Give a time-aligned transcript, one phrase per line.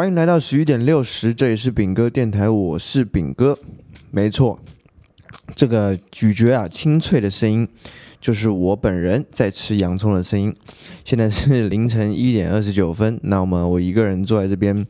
[0.00, 3.58] 欢迎来到十一点六十，这里是饼哥电台，我是饼哥，
[4.10, 4.58] 没错，
[5.54, 7.68] 这个咀嚼啊清脆的声音，
[8.18, 10.56] 就是我本人在吃洋葱的声音。
[11.04, 14.86] 现在是凌晨一点二十九分，那么我一个人坐在这边，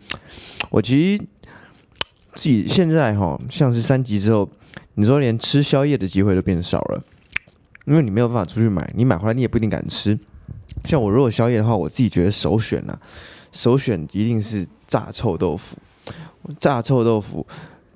[0.71, 1.25] 我其实
[2.35, 4.49] 自己现在哈，像是三级之后，
[4.95, 7.03] 你说连吃宵夜的机会都变少了，
[7.85, 10.17] 因为你没有办法出去买，你买回来你也不一定敢吃。
[10.85, 12.97] 像我如果宵夜的话，我自己觉得首选呢、
[13.53, 14.67] 首选一定是。
[14.91, 15.77] 炸臭豆腐，
[16.59, 17.47] 炸臭豆腐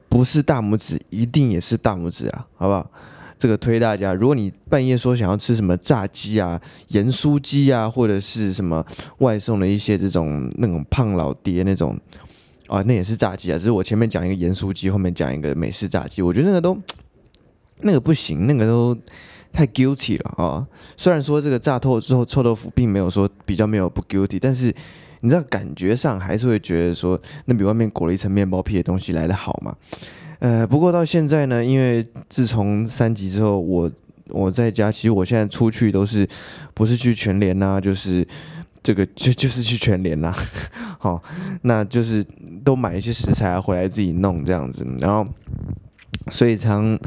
[0.09, 2.89] 不是大拇指，一定也是大拇指啊，好不好？
[3.37, 8.87] 这个推大家，如果你半夜说想要吃什么炸鸡啊、盐酥鸡啊，或者是什么
[9.19, 11.99] 外送的一些这种那种胖老爹那种
[12.69, 13.59] 啊，那也是炸鸡啊。
[13.59, 16.79] 只是我前面讲一个盐酥鸡，后面讲一个美式炸鸡，我觉得那个都
[17.81, 18.97] 那个不行，那个都
[19.53, 20.65] 太 guilty 了啊。
[20.97, 24.73] 虽然说这个炸透之后臭豆腐并没有说比较没有不 guilty，但是。
[25.25, 29.75] 你知道感觉上还是会觉得说，那比外面裹了一层面包皮的东西来得好嘛？
[30.41, 33.91] 呃，不过到现在呢，因为自从三级之后，我
[34.29, 36.29] 我在家，其实我现在出去都是
[36.75, 38.27] 不是去全联呐，就是
[38.83, 40.37] 这个 就就是去全联啦，
[41.01, 41.23] 好，
[41.63, 42.23] 那就是
[42.63, 45.27] 都买一些食材啊回来自己弄这样子，然后
[46.31, 46.99] 所以常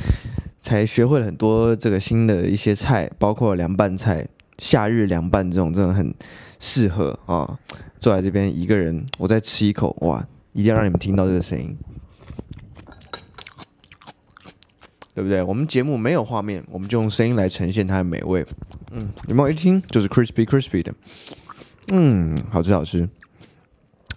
[0.60, 6.12] 才学会了很多这个新的一些菜，包括凉拌菜、夏日凉拌这种，真的很
[6.60, 7.60] 适合啊。
[8.00, 10.26] 坐在这边一个人，我再吃一口，哇！
[10.54, 11.78] 一定要让你们听到这个声音，
[15.14, 15.44] 对不对？
[15.44, 18.44] 我们节目没有画面，我们就用声音来呈现它的美味。
[18.90, 20.92] 嗯，有没有一听就是 crispy crispy 的？
[21.90, 23.08] 嗯，好吃好吃。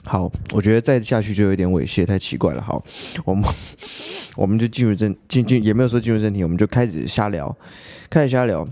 [0.02, 2.62] 好，我觉得再下去就有点猥亵，太奇怪了。
[2.62, 2.82] 好，
[3.26, 3.44] 我们
[4.34, 7.54] 我们就进入正进进，也没有说进入正题，我们就开始瞎聊，
[8.08, 8.66] 开始瞎聊。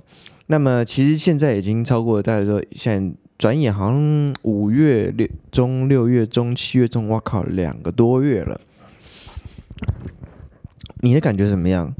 [0.46, 3.16] 那么其实现在已经超过了大概说现在。
[3.38, 8.60] 转眼好像五月六中、六月中、七月中，我靠，两个多月了。
[11.03, 11.94] 你的感觉怎么样？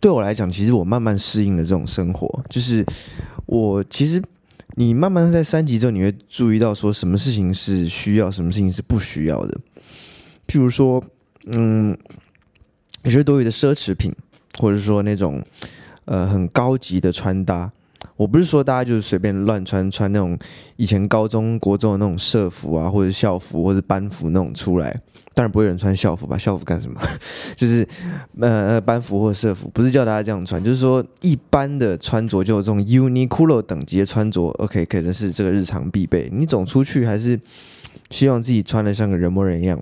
[0.00, 2.42] 对我来讲，其实我慢慢适应了这种生活。
[2.48, 2.82] 就是
[3.44, 4.22] 我其实，
[4.76, 9.60] 你慢慢在三级之后，你会注意到说什么事情是需要，什么事情是不需要的。
[10.46, 11.04] 譬如说，
[11.44, 11.94] 嗯，
[13.02, 14.10] 有些多余的奢侈品，
[14.58, 15.44] 或者说那种
[16.06, 17.70] 呃很高级的穿搭。
[18.16, 20.38] 我不是说大家就是随便乱穿，穿那种
[20.76, 24.92] 以前高中国中的那种社服啊，或者校服，或者班服那种出来，
[25.34, 26.38] 当然不会有人穿校服吧？
[26.38, 27.00] 校服干什么？
[27.56, 27.86] 就是
[28.40, 36.30] 呃班服或社服，不是叫大家这样穿，就是说一般的穿着，就有这种 Uniqlo 等级的穿着，OK，可能是这个日常必备。
[36.32, 37.38] 你总出去还是
[38.10, 39.80] 希望自己穿的像个人模人样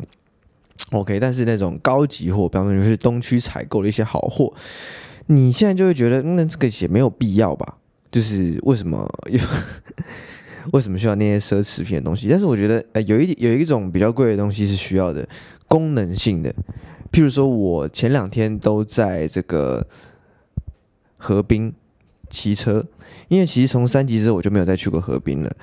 [0.92, 1.20] ，OK。
[1.20, 4.54] 但是那种高级货，比方说就是东区采购的一些好货，
[5.26, 7.76] 你现在就会觉得，那这个也没有必要吧？
[8.12, 9.40] 就是为什么有
[10.70, 12.28] 为什么需要那些奢侈品的东西？
[12.30, 15.28] 但是我觉得，呃，有一有一种比较贵的东西是需要的，
[15.66, 16.54] 功能性的。
[17.10, 19.84] 譬如说，我前两天都在这个
[21.16, 21.74] 河滨
[22.30, 22.84] 骑车，
[23.28, 25.56] 因为其实从三级之后我就没有再去过河滨了。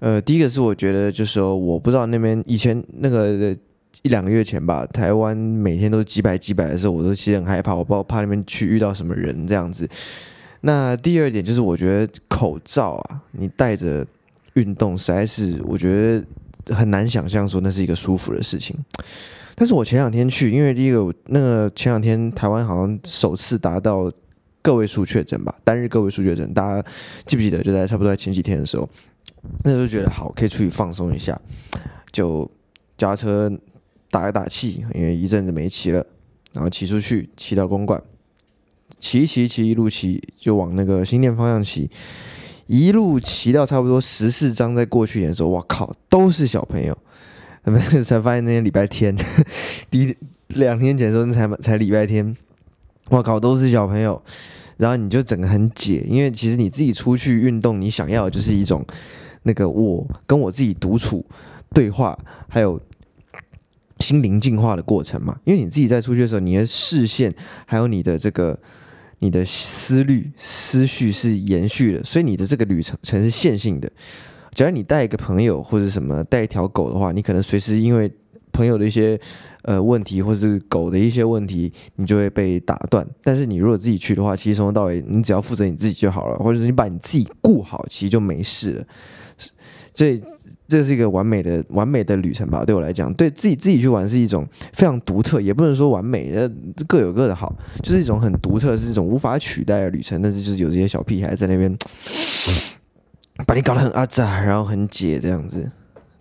[0.00, 3.56] 呃，第一个是我觉得，就是说，我不知道那边以前那个
[4.02, 9.88] 一两个月前吧，台湾每天都是几百几百的时候，我都其实很害怕，我不知道怕那边去遇到什么人这样子。
[10.66, 14.06] 那第二点就是，我觉得口罩啊，你戴着
[14.54, 16.22] 运动，实在是我觉
[16.64, 18.74] 得很难想象说那是一个舒服的事情。
[19.54, 24.10] 但是我前两天去，因为第一个那个前两天台湾好像首次达到
[24.62, 26.88] 个位数确诊吧，单日个位数确诊，大家
[27.26, 27.62] 记不记得？
[27.62, 28.88] 就在差不多在前几天的时候，
[29.64, 31.38] 那时候觉得好，可以出去放松一下，
[32.10, 32.50] 就
[32.96, 33.52] 驾车
[34.10, 36.06] 打一打气，因为一阵子没骑了，
[36.54, 38.02] 然后骑出去，骑到公馆。
[39.04, 41.90] 骑骑骑，一路骑就往那个新店方向骑，
[42.66, 46.96] 一路骑到差不多十四张，再过去的时候，哇靠，都是小朋友。
[47.62, 49.14] 他 们才发现那天礼拜天，
[49.90, 50.16] 第
[50.46, 52.34] 两天前的时候才才礼拜天，
[53.10, 54.22] 哇靠，都是小朋友。
[54.78, 58.82] 然后你就整个很解，因为其实你自己出去运动，你想要的就是一种
[59.42, 61.22] 那个我跟我自己独处
[61.74, 62.18] 对话，
[62.48, 62.80] 还有。
[64.00, 67.32] 心灵净化的过程嘛，因为你自己在出去的时候，你的视线
[67.64, 68.58] 还有你的这个。
[69.24, 73.90] 你的思虑、思绪是延续的，所以你的这个旅程程是线性的。
[74.52, 78.12] 假如你带一个朋友或者什么带一条狗的话，你可能随时因为
[78.52, 79.18] 朋友的一些
[79.62, 83.06] 呃问题，或者是狗的一些问题，你就会被打断。
[83.22, 88.84] 但是你如果自己去的话，其实从头到尾你只要负责你自己就好了，或者是你把你自己顾好，其实就没事了。
[89.94, 90.22] 所以。
[90.66, 92.64] 这是一个完美的完美的旅程吧？
[92.64, 96.50] 对我来讲，对自己自己去玩是一种非常独特，也不能说完美，呃，
[96.86, 100.20] 各有各的好，就是一种很独特，是一种无法取代的旅程。
[100.22, 101.76] 但是就是有这些小屁孩在那边
[103.46, 105.70] 把你搞得很阿杂，然后很解这样子。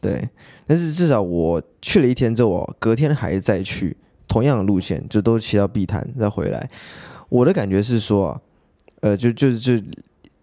[0.01, 0.27] 对，
[0.67, 3.95] 但是至少我去了一天之后，隔天还再去
[4.27, 6.69] 同样的路线，就都骑到碧潭再回来。
[7.29, 8.41] 我的感觉是说，
[8.99, 9.79] 呃，就就就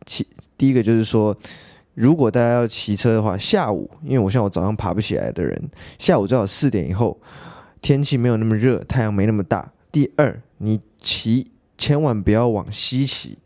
[0.07, 0.27] 骑
[0.57, 1.37] 第一个就是说，
[1.95, 7.21] 如果大家要骑车的话，下午，因为我像我早上爬不起来的人，下午最好四点以后，
[7.83, 9.73] 天气没有那么热，太阳没那么大。
[9.93, 13.37] 第二，你骑千万不要往西骑，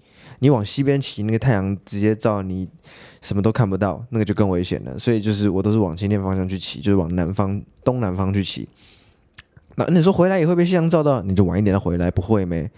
[0.41, 2.69] 你往西边骑，那个太阳直接照你，
[3.23, 4.99] 什么都看不到，那个就更危险了。
[4.99, 8.69] 所以就是我都是往晴天方向去骑，就是往南方东南方去骑。
[9.76, 12.70] 那你说回来也会被夕阳照到，你就晚一点再回来，不会没？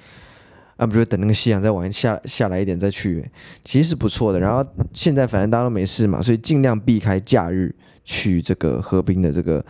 [0.76, 3.24] 啊，不就等那个夕阳再晚下下来一点再去，
[3.64, 4.38] 其实是不错的。
[4.38, 4.62] 然后
[4.92, 7.74] 现在反正大家都没事嘛，所以尽量避开假日
[8.04, 9.64] 去这个河滨的这个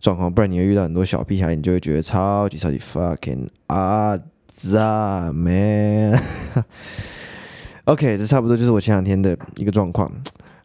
[0.00, 4.18] 状况，不然你会遇到很多小屁孩，你就会觉得超级超级 fucking 啊
[4.54, 6.20] 咋 man。
[7.84, 10.10] OK，这差不多就是我前两天的一个状况。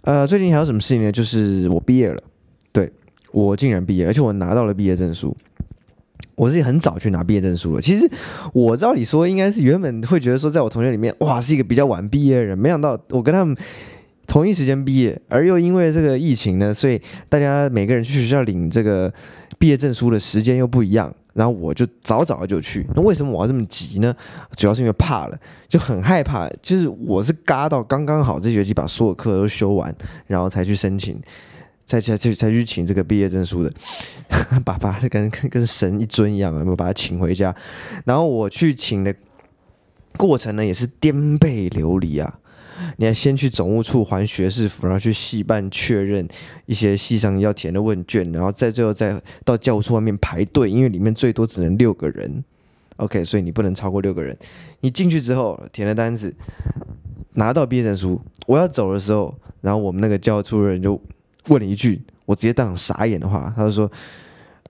[0.01, 1.11] 呃，最近还有什么事情呢？
[1.11, 2.21] 就是我毕业了，
[2.71, 2.91] 对，
[3.31, 5.35] 我竟然毕业，而且我拿到了毕业证书。
[6.35, 7.81] 我是很早去拿毕业证书了。
[7.81, 8.09] 其实
[8.53, 12.57] 我照理说应该是原本会觉得说，在我同学里面，哇，是一个比较晚毕业的人。
[12.57, 13.55] 没想到我跟他们
[14.27, 19.11] 同一时间毕业，而又因为这个疫情呢，所以大家每个人去学校领这个
[19.57, 21.13] 毕业证书的时间又不一样。
[21.33, 22.85] 然后我就早早就去。
[22.95, 24.13] 那为什么我要这么急呢？
[24.57, 25.37] 主要是因为怕了，
[25.69, 26.49] 就很害怕。
[26.61, 29.95] 就是我是嘎到刚刚好这学期把所有课都修完，
[30.27, 31.17] 然后才去申请。
[31.89, 33.73] 再再去再去请这个毕业证书的，
[34.63, 37.55] 爸爸跟跟神一尊一样啊，我把他请回家。
[38.05, 39.15] 然后我去请的
[40.15, 42.39] 过程呢，也是颠沛流离啊。
[42.97, 46.27] 你要先去总务处还学士服，然后去系办确认
[46.67, 52.43] 一些系上要填的问卷，然后再最后再到教务处外面排队，因为里面最多只能六个人。
[52.97, 54.37] OK，所以你不能超过六个人。
[54.81, 56.31] 你进去之后填了单子，
[57.33, 61.01] 拿到毕业证书，我要走的时候，然后我们那个教务处的人就。
[61.49, 63.91] 问了一句，我直接当场傻眼的话，他就说：“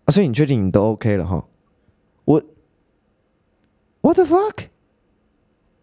[0.06, 1.46] 啊，所以你确定你都 OK 了哈？”
[2.26, 2.42] 我
[4.02, 4.26] ，What the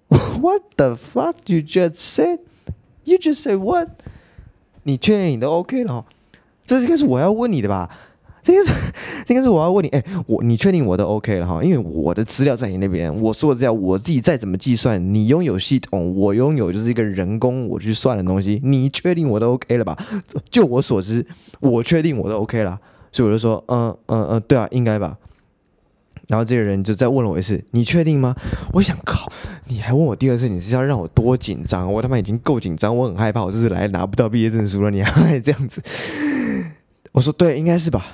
[0.08, 3.88] fuck？What the fuck you just said？You just say what？
[4.84, 6.06] 你确定你都 OK 了哈？
[6.64, 7.90] 这应该是我要问你的吧？
[8.46, 8.93] 这应该是，
[9.26, 9.88] 这应该是我要问你。
[9.88, 11.60] 哎，我，你确定我都 OK 了哈？
[11.64, 18.60] 因为我的资料在你那边，我说的资料我自己再怎么计算，你拥有系统，我拥有就是一个人工我去算的东西。
[18.62, 19.98] 你确定我都 OK 了吧？
[20.48, 21.26] 就我所知，
[21.58, 22.78] 我确定我都 OK 了，
[23.10, 25.19] 所以我就说，嗯嗯嗯，对啊，应该吧。
[26.28, 28.34] 然后这个人就再问了我一次，你确定吗？
[28.72, 29.31] 我想靠，
[29.66, 31.93] 你还问我第二次，你是要让我多紧张？
[31.93, 35.82] 我他妈已经够紧张，我很害怕，我这次来拿不到毕业证书了，你还 这样子？
[37.12, 38.04] 我说对，应该是吧。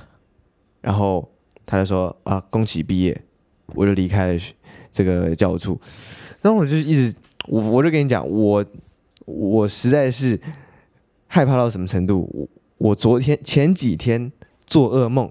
[0.82, 1.26] 然后
[1.64, 3.18] 他就说啊，恭喜毕业，
[3.68, 4.38] 我就离开了
[4.92, 5.80] 这个教务处。
[6.42, 7.14] 然后我就一直，
[7.46, 8.62] 我我就跟你讲，我
[9.24, 10.38] 我实在是
[11.28, 12.28] 害怕到什么程度？
[12.34, 12.48] 我
[12.88, 14.30] 我昨天前几天
[14.66, 15.30] 做噩梦，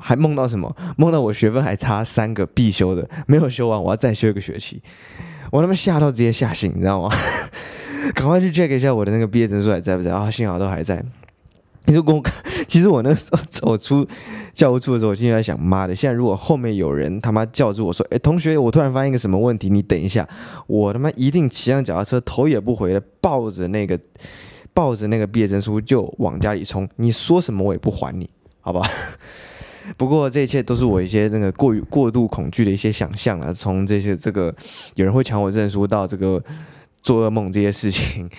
[0.00, 0.74] 还梦到什么？
[0.96, 4.80] 梦到我学分还差三个必修的，没有修完，我要再修一个学期。
[5.50, 7.10] 我他妈吓到直接吓醒，你知道吗？
[8.14, 10.30] 赶快去 check 一下我的那个毕业证书还在不在啊？
[10.30, 11.04] 幸好都还在。
[11.86, 12.22] 你就跟我，
[12.70, 14.06] 其实我那时候走出
[14.52, 15.96] 教务处的时候，我心里在想：妈的！
[15.96, 20.28] 现在如果后面有人他妈叫住我说：“哎，同学，我突然发现一个什么问题，你等一下。”
[20.68, 23.98] 我他妈一定骑上脚踏车，头也不回的抱着那个
[24.72, 26.88] 抱着那个毕业证书就往家里冲。
[26.94, 28.88] 你说什么我也不还你，好吧？
[29.96, 33.52] 不过这一切都是我一些那个过于过度恐惧的一些想象啊。
[33.52, 34.54] 从这些这个
[34.94, 36.40] 有人会抢我证书到这个
[37.02, 38.30] 做噩梦这些事情。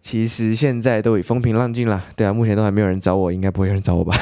[0.00, 4.14] 其实现在都已风平浪静了，对啊，目前都还没有人找我，应该不会有人找我吧？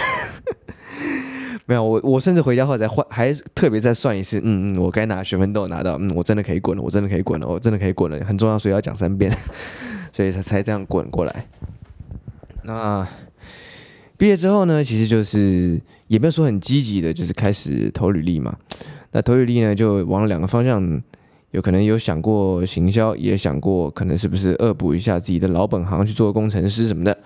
[1.67, 9.31] 没有，我我甚至回家后再换，还特别再算一次，嗯嗯，我该拿学分都有拿到，嗯，我真的可以滚了，我真的可以滚了，我真的可以滚了，很重要，所以要讲三遍，
[10.13, 11.47] 所以才才这样滚过来。
[12.65, 13.07] 那
[14.17, 18.57] 毕业之后呢，其实就是也没有说很积极的，就是开始投履历嘛。
[19.13, 21.01] 那投履历呢，就往两个方向。
[21.53, 27.19] 有可能有想过行销，也想过可能是不是恶补一下自己的老本行去做工程师什么的，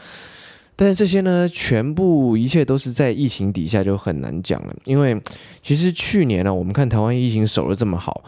[0.76, 4.75] 但是这些呢，全部一切都是在疫情底下就很难讲了。
[4.85, 5.21] 因为
[5.61, 8.23] 其实去年呢、我们看台湾疫情守得这么好，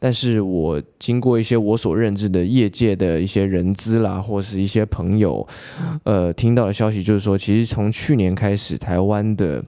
[0.00, 5.46] 但是我经过一些我所认知的业界的一些人资啦，或是一些朋友，
[6.02, 9.64] 呃，听到的消息就是说，其实从去年开始，台湾的。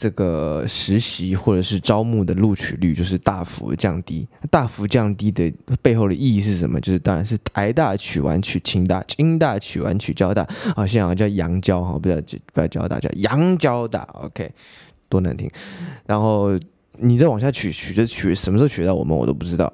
[0.00, 5.52] 这个实习或者是招募的录取率就是大幅降低，大幅降低的
[5.82, 6.80] 背后的意义是什么？
[6.80, 10.40] 就是当然是台大取完取清大，清大取完取交大，
[10.74, 12.16] 啊，现在好像叫阳交哈，不要
[12.54, 14.50] 不要交大，叫阳交大，OK，
[15.10, 15.50] 多难听。
[16.06, 16.58] 然后
[16.96, 19.70] 你再往下取，取就取，什么时候取到我们我都不知道。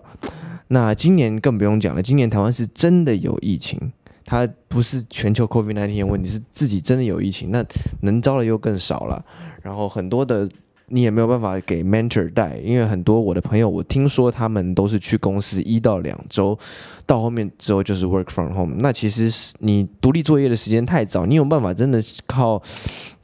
[0.67, 3.81] 那今年更不用讲了，今年台湾是真的有疫情，
[4.25, 7.65] 它不是全球 COVID-19 问题，是自己真的有疫情，那
[8.01, 9.25] 能招的又更少了。
[9.67, 10.49] 然后很多的
[10.87, 16.57] 你也没有办法给 mentor 带，因为很多我的朋友，我听说他们都是去公司一到两周，
[17.05, 18.77] 到后面之后就是 work from home。
[18.79, 22.63] 那其实是你独立作业的时间太早，你有办法真的靠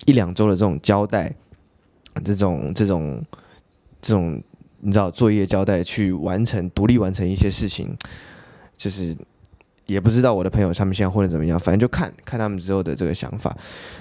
[0.07, 1.33] 一两周的这种交代，
[2.25, 3.25] 这种这种
[4.01, 4.43] 这种
[4.81, 7.97] 你知道作业交代去完成独立完成一些事情，
[8.77, 9.17] 就是。
[9.93, 13.57] 也不知道我的朋友他们现在混的怎么样，反正就看看他们之后的这个想法。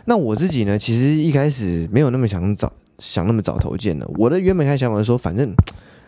[0.06, 4.10] 那我自己呢，其实一开始没有那么想早想那么早投建的。
[4.16, 5.54] 我的原本开想法是说，反正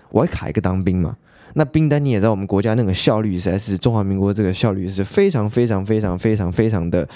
[0.10, 1.18] 我还卡一个当兵嘛。
[1.54, 7.08] 那兵单你也知道，我们国家那个效率实在是中华民国这个效率是非常非常非常非常非常的，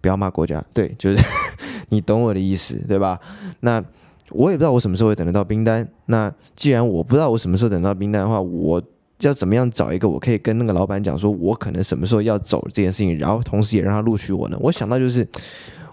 [0.00, 1.22] 不要骂国家，对，就是
[1.88, 3.18] 你懂我的意思，对吧？
[3.60, 3.82] 那
[4.30, 5.88] 我也不知道我什么时候会等得到兵单。
[6.06, 8.82] 那既然我不知道我什么时候等到兵单的话，我。
[9.20, 14.56] 要怎么样找一个我可以跟那个老板讲说，我可能什么时候要走这件事情，然后同时也让他录取我呢？
[14.60, 15.26] 我想到就是，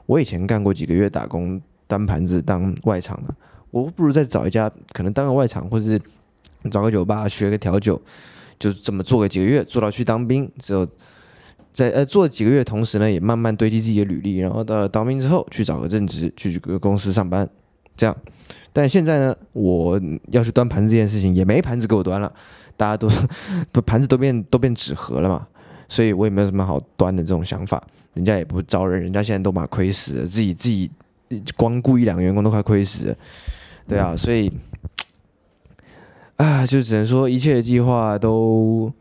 [0.05, 3.33] 我以前干过几个月打工，端盘子当外场的，
[3.71, 6.01] 我不如再找一家可能当个外场，或者是
[6.69, 8.01] 找个酒吧学个调酒，
[8.57, 10.87] 就这么做个几个月，做到去当兵之后，
[11.73, 17.47] 在呃做几个月，同时呢也慢慢堆积自己的履历，然后到当兵之后去找个正职，去个公司上班，
[17.95, 18.15] 这样。
[18.73, 19.99] 但现在呢，我
[20.31, 22.31] 要去端盘子这件事情也没盘子给我端了。
[22.77, 23.09] 大家都
[23.73, 25.45] 都盘子都变都变纸盒了嘛，
[25.89, 27.83] 所以我也没有什么好端的这种想法。
[28.13, 30.89] 人家也不招人，人家现在都把亏死了，自己自己
[31.55, 33.15] 光顾一两个员工都快亏死了，
[33.87, 34.51] 对啊，所以
[36.37, 38.91] 啊，就只能说一切的计划都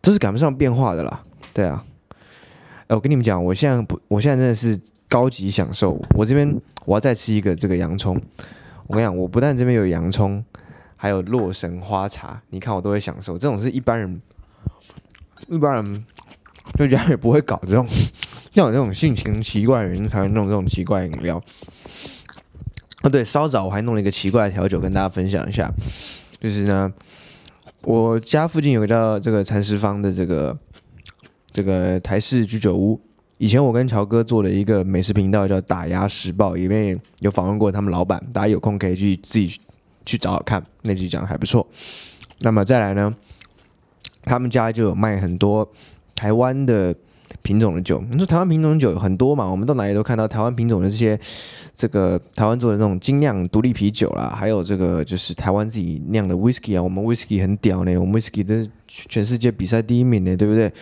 [0.00, 1.84] 都是赶不上变化的啦，对啊。
[2.88, 6.00] 哎，我跟你们讲，我现在不，我现在真的是高级享受。
[6.16, 8.20] 我这边我要再吃一个这个洋葱。
[8.86, 10.42] 我跟你讲，我不但这边有洋葱。
[11.00, 13.38] 还有洛神花茶，你看我都会享受。
[13.38, 14.20] 这种是一般人，
[15.48, 16.04] 一般人
[16.76, 17.86] 就家也不会搞这种，
[18.52, 21.40] 像我这种性情奇怪的人才会弄这种奇怪饮料。
[23.02, 25.72] 啊，对，稍早我还弄了一个奇怪的调酒跟大家分享一下，
[26.40, 26.92] 就是呢，
[27.84, 30.58] 我家附近有个叫这个蚕食坊的这个
[31.52, 33.00] 这个台式居酒屋。
[33.36, 39.60] 以前我跟乔哥做了一个美食频道叫打压时报，里面有访问过他们老板，大家有空可以去自己。
[40.08, 41.66] 去找找看，那集讲的还不错。
[42.38, 43.14] 那么再来呢，
[44.22, 45.70] 他们家就有卖很多
[46.14, 46.94] 台湾的
[47.42, 48.02] 品种的酒。
[48.10, 49.46] 你说台湾品种酒有很多嘛？
[49.46, 51.18] 我们到哪里都看到台湾品种的这些，
[51.74, 56.82] 这个台湾做的那种精酿独立啤酒啦，还有这个就是台湾自己酿的 whisky 啊。
[56.82, 60.72] 我们 whisky 很屌呢，我们 whisky 的全世界比赛第一名呢，对不对？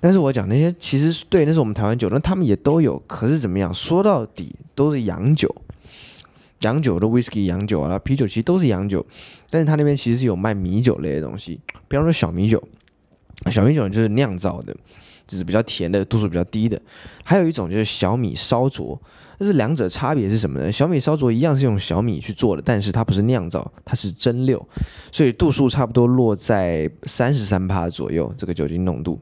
[0.00, 3.00] 但是我讲那些其实对，那是我们台湾酒，那他们也都有。
[3.06, 3.72] 可是怎么样？
[3.72, 5.54] 说到底都是洋酒。
[6.60, 9.04] 洋酒的 whisky、洋酒啊，啤酒其实都是洋酒，
[9.50, 12.62] 但是他那边其实是有卖米酒类的东西，比方说小米酒，
[13.50, 14.76] 小米酒就是酿造的，
[15.26, 16.80] 就是比较甜的，度数比较低的。
[17.22, 19.00] 还有一种就是小米烧灼，
[19.38, 20.72] 但是两者差别是什么呢？
[20.72, 24.60] 小米烧灼一样是用小米去做的，但是它不是酿造，它是蒸馏，
[25.12, 29.20] 所以度数差不多落在三十三趴左右，这个酒精浓度，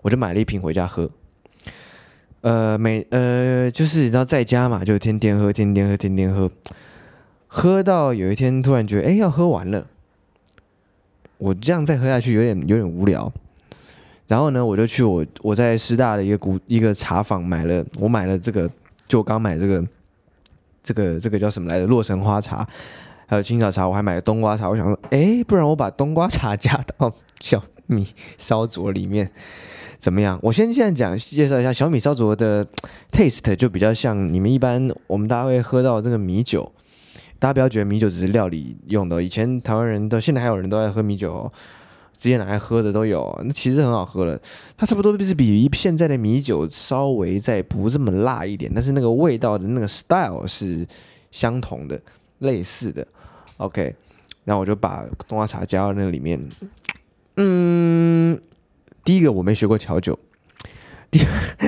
[0.00, 1.10] 我就买了一瓶回家喝。
[2.42, 6.50] 呃，每呃，就是你知道在家嘛，就天天喝，天天喝，天天喝，
[7.46, 9.86] 喝到有一天突然觉得，哎，要喝完了，
[11.36, 13.30] 我这样再喝下去有点有点无聊。
[14.26, 18.70] 然后呢，我就去我我在师大的一个古一个茶坊买了，我买了这个，
[19.06, 19.84] 就我刚买这个，
[20.82, 21.86] 这个这个叫什么来着？
[21.86, 22.66] 洛神花茶，
[23.26, 24.70] 还有青草茶，我还买了冬瓜茶。
[24.70, 28.06] 我想说，哎，不然我把冬瓜茶加到小米
[28.38, 29.30] 烧灼里面。
[30.00, 30.40] 怎么样？
[30.42, 32.66] 我先现在讲介绍一下小米烧灼的
[33.12, 36.72] taste，就比较像你们一般我们大家会喝到这个米酒。
[37.38, 41.52] 大家不要觉得米酒只是料理用的，以前台湾人到现在还有人都爱喝米酒哦，
[42.16, 44.40] 直接拿来喝的都有，那其实很好喝了。
[44.76, 50.86] 它差不多就是比现在的米酒稍微再不这么辣一点，但是那个味道的那个 style 是
[51.30, 52.00] 相同的、
[52.38, 53.06] 类似的。
[53.58, 53.94] OK，
[54.44, 56.40] 然后我就把冬瓜茶加到那个里面，
[57.36, 58.40] 嗯。
[59.10, 60.16] 第一个我没学过调酒，
[61.10, 61.18] 第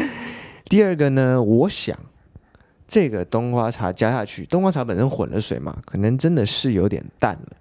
[0.71, 1.99] 第二个呢，我想
[2.87, 7.57] 这个冬瓜茶加下去，冬瓜茶本身混了水嘛，可能真的是有点淡了。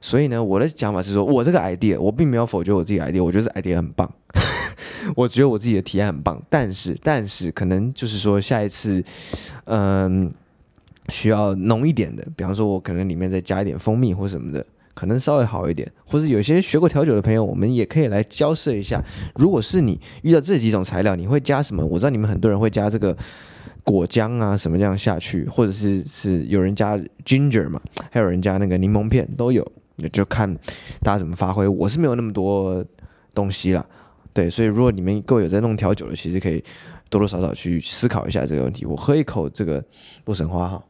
[0.00, 4.12] 所以呢，我的想法是说，我这个 idea 我并没有否决我自己 idea，我觉得 idea 很棒，
[5.14, 6.42] 我觉得我自己的体验很棒。
[6.50, 9.00] 但是，但是可能就是说下一次，
[9.66, 10.34] 嗯，
[11.08, 14.66] 需要浓一点的，比方说我可能里面再加一点蜂蜜或什么的。
[14.94, 19.04] 可能稍微好一点，或者有些学过调酒的朋友，我们也可以来交涉一下。
[19.34, 21.84] 如果是你遇到这几种材料，你会加什么？
[21.84, 23.16] 我知道你们很多人会加这个
[23.82, 29.66] 果浆啊什么这样下去，或者是是有人加 ginger 嘛，还有人加那个柠檬片都有，
[30.12, 30.52] 就看
[31.02, 31.66] 大家怎么发挥。
[31.66, 32.84] 我是没有那么多
[33.34, 33.84] 东西啦，
[34.32, 36.62] 对，所以如果你们各位有在弄调酒的，其实可以
[37.10, 38.86] 多多少少去思考一下这个问题。
[38.86, 39.84] 我喝一口这个
[40.26, 40.82] 洛神花哈。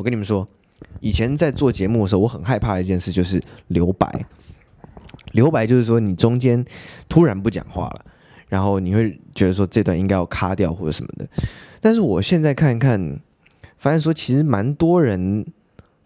[0.00, 0.48] 我跟你们说，
[1.00, 4.24] 以前在做节目的时候，我很害怕一件事就是留白。
[5.32, 6.64] 留白就是说，你中间
[7.06, 8.06] 突然不讲话了，
[8.48, 11.28] 然后你会觉得说这段应该要卡掉或者什么的。
[11.82, 13.20] 但是我现在看一看，
[13.76, 15.44] 发现说其实蛮多人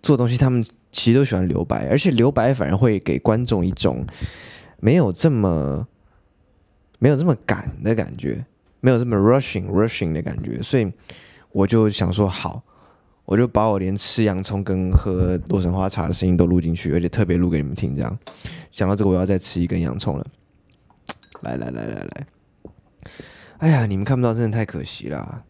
[0.02, 4.04] 做东西，他们其实都喜欢留白，而且留白反而会给观众一种
[4.80, 5.86] 没有这么
[6.98, 8.44] 没有这么赶的感觉，
[8.80, 10.60] 没有这么 rushing rushing 的感觉。
[10.60, 10.92] 所以
[11.52, 12.60] 我就想说，好。
[13.26, 17.94] 我就把我连吃洋葱跟喝洛神花茶的声音都录进去，而且特别录给你们听。
[17.96, 18.18] 这样
[18.70, 20.26] 想到这个，我要再吃一根洋葱了。
[21.40, 22.26] 来来来来来，
[23.58, 25.44] 哎呀，你们看不到，真的太可惜了。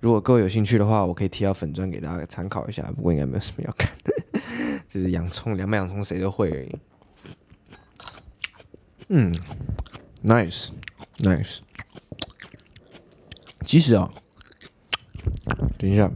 [0.00, 2.82] 如果各位有兴趣的话，我可以贴到粉专给大家参考一下。
[2.96, 4.40] 不过应该没有什么要看的，
[4.88, 6.76] 就是洋葱凉拌洋葱谁都会而已。
[9.08, 9.32] 嗯
[10.24, 10.70] ，nice
[11.18, 11.58] nice。
[13.64, 14.12] 其实啊，
[15.78, 16.10] 等一下。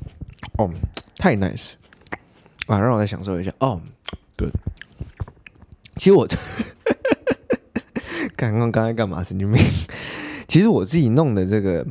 [0.58, 0.70] 哦、
[1.18, 1.74] 太 nice
[2.66, 2.80] 啊！
[2.80, 3.52] 让我再享受一下。
[3.60, 3.80] 哦、
[4.36, 4.48] 对。
[5.96, 6.26] 其实我
[8.36, 9.22] 刚刚刚才干嘛？
[9.22, 9.60] 神经病！
[10.48, 11.86] 其实我自己弄的这个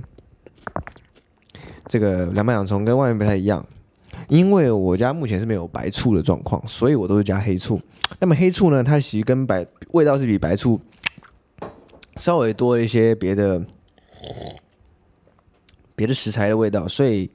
[1.88, 3.66] 这个凉拌洋葱跟外面不太一样，
[4.30, 7.80] 因为我家目前是没有白醋的状况，所以我都是加黑醋。
[8.20, 10.82] 那么黑醋呢，它其实跟白味道是比白醋
[12.16, 13.64] 稍微多一些别的
[15.96, 17.30] 别的食材的味道，所以。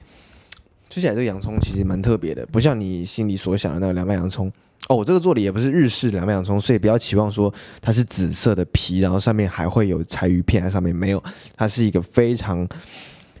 [0.91, 4.51] 吃起来这个洋葱其实蛮特别的，不像你心里所想的那个凉拌洋葱
[4.89, 4.97] 哦。
[4.97, 7.51] 我这个做的也不是日式凉拌洋葱，所以不要期望说
[7.81, 11.23] 它是紫色的皮，然后上面还会有柴鱼片在上面，没有，
[11.55, 12.67] 它是一个非常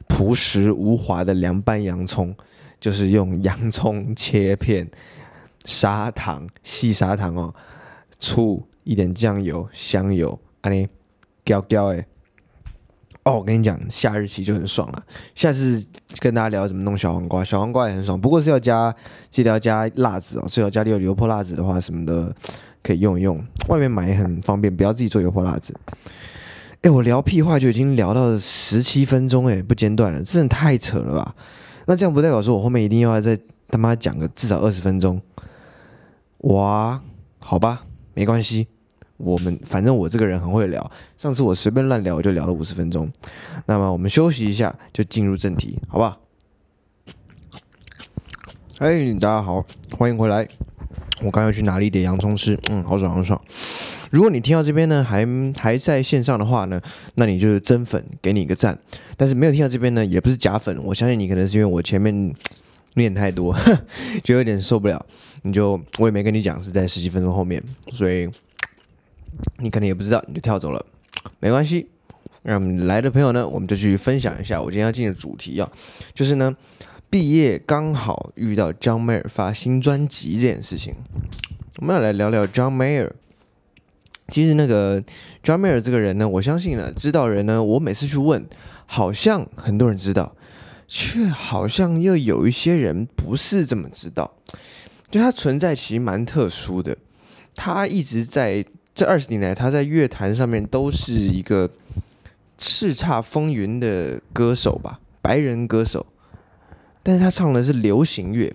[0.07, 2.33] 朴实无华的凉拌洋葱，
[2.79, 4.89] 就是用洋葱切片、
[5.65, 7.53] 砂糖、细砂糖哦、
[8.17, 10.87] 醋、一点酱油、香油，安尼
[11.43, 12.05] 搅搅诶。
[13.23, 15.03] 哦，我跟你讲，夏日期就很爽了。
[15.35, 15.85] 下次
[16.17, 18.93] 跟大家聊怎么弄小黄瓜，小黄瓜也很爽，不过是要加，
[19.29, 20.47] 记得要加辣子哦。
[20.49, 22.35] 最好家里有油泼辣子的话，什么的
[22.81, 23.39] 可以用一用。
[23.69, 25.71] 外面买也很方便，不要自己做油泼辣子。
[26.81, 31.35] 哎，我聊屁话就已经聊到十七分钟，哎，不间断了，真的太扯了吧？
[31.85, 33.37] 那这样不代表说我后面一定要再
[33.69, 35.21] 他妈讲个至少二十分钟？
[36.39, 36.99] 哇，
[37.37, 38.67] 好吧，没关系。
[39.23, 43.11] 我们反正我这个人很会聊，上次我随便乱聊，我就聊了五十分钟。
[43.65, 46.17] 那么我们休息一下，就进入正题，好不好？
[48.79, 49.63] 嘿，大家好，
[49.97, 50.47] 欢迎回来。
[51.21, 53.39] 我刚要去拿了一点洋葱吃，嗯，好爽好爽。
[54.09, 55.23] 如果你听到这边呢，还
[55.55, 56.81] 还在线上的话呢，
[57.13, 58.77] 那你就是真粉，给你一个赞。
[59.15, 60.83] 但是没有听到这边呢，也不是假粉。
[60.83, 62.33] 我相信你可能是因为我前面
[62.95, 63.55] 念太多，
[64.25, 65.05] 就有点受不了。
[65.43, 68.27] 你就我也没跟你讲是在十几分钟后面，所以。
[69.57, 70.85] 你可能也不知道，你就跳走了，
[71.39, 71.87] 没关系。
[72.43, 75.71] 那我们来的朋友呢，我们就去分享一下我今天要进的主题啊，
[76.11, 76.55] 就是呢，
[77.07, 80.95] 毕业刚好遇到 John Mayer 发新专辑这件事情。
[81.77, 83.11] 我们要来聊聊 John Mayer。
[84.29, 84.99] 其实那个
[85.43, 88.43] John Mayer 这个人呢，我相信呢，知道人呢，我每次去问，
[88.87, 90.35] 好像很多人知道，
[90.87, 94.33] 却好像又有一些人不是这么知道。
[95.11, 96.97] 就他存在其实蛮特殊的，
[97.55, 98.65] 他一直在。
[98.93, 101.69] 这二十年来，他在乐坛上面都是一个
[102.59, 106.05] 叱咤风云的歌手吧，白人歌手。
[107.03, 108.53] 但是他唱的是流行乐。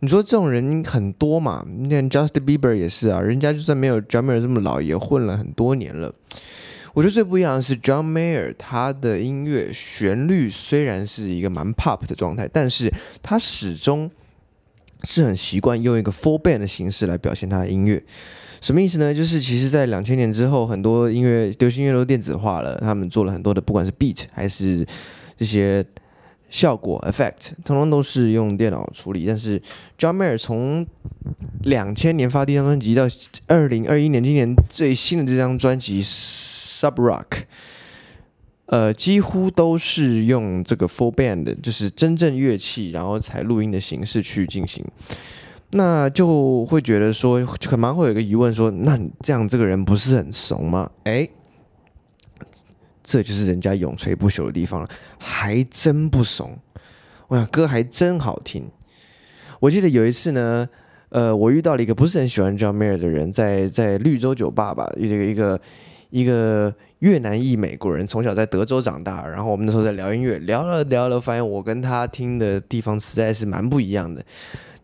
[0.00, 1.66] 你说这种人很多嘛？
[1.68, 6.14] 你看 Justin Bieber 也是啊，人家就算没有 John Mayer 这么老，也混了很多年了。
[6.94, 14.10] 我觉得最不一样的是 John Mayer，他的音乐旋律虽然是一个蛮 pop 的状态，但是他始终
[15.04, 18.02] 是很习惯用一个 full band 的形式来表现他的音乐。
[18.60, 19.14] 什么意思呢？
[19.14, 22.76] 就是其实，在两千年之后，很多音乐、流行音乐都电子化了。
[22.78, 24.84] 他们做了很多的，不管是 beat 还是
[25.36, 25.84] 这些
[26.50, 29.24] 效果 effect，通通都是用电脑处理。
[29.26, 29.60] 但是
[29.98, 30.86] John Mayer 从
[31.62, 33.06] 两千年发第一张专辑到
[33.46, 37.44] 二零二一年今年最新的这张专辑 Sub Rock，
[38.66, 44.84] 呃，几乎都是用这个 full band，就是真正乐器，然后采录音的形式去进行。
[45.70, 50.90] 那就会觉得说，可能会有一个疑问说，那你这样这个人不是很怂吗？
[51.04, 51.30] 诶，
[53.02, 56.58] 这就是人家永垂不朽的地方了，还真不怂。
[57.28, 58.70] 我想歌还真好听。
[59.60, 60.66] 我记得有一次呢，
[61.10, 65.60] 呃，我遇到了一个不是很喜欢 John Mayer 的人，在在绿洲酒吧吧，遇到一个
[66.08, 74.24] 一个越南裔美国人，从小在德州长大，然后我们那时候在聊音乐，聊了聊了，发现我跟他听的地方实在是蛮不一样的。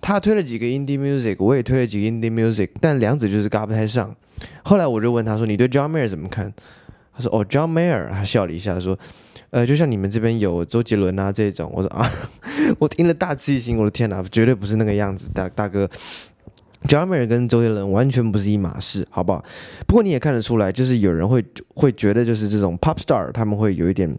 [0.07, 4.15] 他推了几个 indie music，我也推了几个 indie music，但两者就是嘎不太上。
[4.63, 6.53] 后来我就问他说：“你对 John Mayer 怎么看？”
[7.17, 8.99] 他说：“哦，John Mayer。”他笑了一下说
[9.49, 12.07] ：“呃，就像你们这边有周杰伦啊这种。”我说：“啊，
[12.79, 15.89] 我听了大吃一惊，我的天哪，绝对不是那个样子，大大哥。”
[16.87, 19.43] John Mayer 跟周杰伦完全不是一码事，好不好？
[19.87, 21.43] 不过你也看得出来，就是有人会
[21.75, 24.15] 会觉得，就是这种 Pop Star 他们会有一点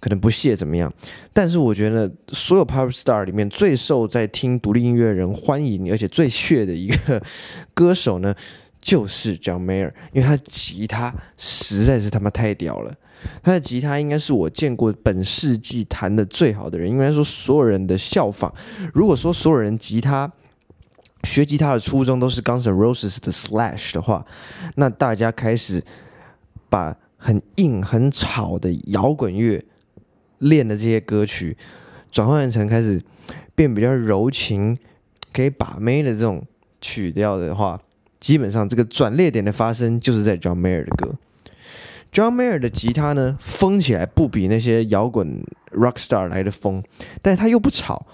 [0.00, 0.92] 可能不屑怎么样。
[1.32, 7.22] 但是我觉得，所有 Pop Star 里面最受在听独立音乐人欢迎，而且最炫的一个
[7.72, 8.34] 歌手呢，
[8.80, 12.92] 就是 John Mayer，因为他吉他实在是他妈太屌了。
[13.42, 18.52] 他的吉他应该是我见过本世纪弹的最好的人，应该说所有人的效仿。
[18.94, 20.32] 如果说所有人吉他，
[21.24, 24.24] 学吉他的初衷都是 Guns N' Roses 的 Slash 的话，
[24.76, 25.84] 那大家开始
[26.70, 29.62] 把很硬、很吵的摇滚乐
[30.40, 31.56] 练的这些歌曲，
[32.12, 33.00] 转换成开始
[33.54, 34.76] 变比较柔情、
[35.32, 36.44] 可以把妹的这种
[36.82, 37.80] 曲调的话，
[38.18, 41.16] 基本上这个转捩点的发生就是在 John Mayer 的歌。
[42.12, 46.82] John Mayer 的吉他呢，疯起来不比那些摇滚 Rock Star 来的疯，
[47.22, 48.06] 但是他又不吵。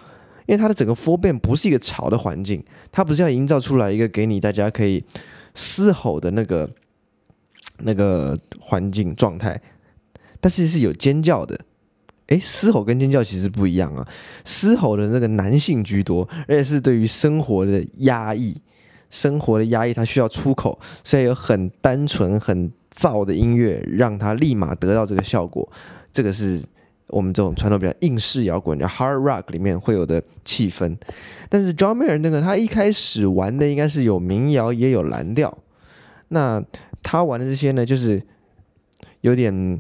[0.48, 2.62] 因为它的整个 four band 不是一个吵的环境，
[2.92, 5.04] 它不是要营造出来一个给你大家可以
[5.56, 6.70] 嘶吼的那个
[7.78, 9.60] 那个环境状态，
[10.40, 11.58] 但是是有尖叫的。
[12.28, 14.06] 诶，嘶吼跟尖叫其实不一样啊，
[14.44, 18.56] 嘶吼的那个男性居多，而且是对于生活的压抑，
[19.10, 25.70] 生活的压抑他需要出口，所以有很单纯很燥的音乐，让他立马得到这个效果，
[26.12, 26.60] 这个是。
[27.10, 30.96] 我们这种传统比较硬式摇滚叫 hard rock 里面会有的气氛，
[31.48, 35.56] 但是 John Mayer 那个他一开始玩的应该是有民谣也有蓝调，
[36.30, 36.60] 那
[37.04, 38.20] 他玩的这些呢，就是
[39.20, 39.78] 有点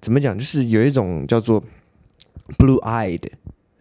[0.00, 1.62] 怎么讲，就是有一种叫做
[2.58, 3.22] blue eyed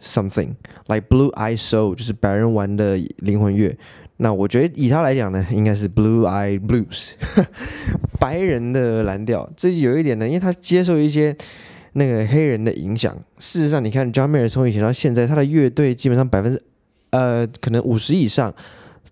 [0.01, 0.53] something
[0.87, 3.75] like blue eyed soul，就是白人玩的灵魂乐。
[4.17, 7.11] 那我觉得以他来讲呢，应该是 blue eyed blues，
[8.19, 9.49] 白人的蓝调。
[9.55, 11.35] 这有一点呢，因为他接受一些。
[11.93, 16.61] 那个黑人的影响，事实上，你看 John Mayer 从以前到现在，他的乐队基本上百分之
[17.09, 18.53] 呃，可能五十以上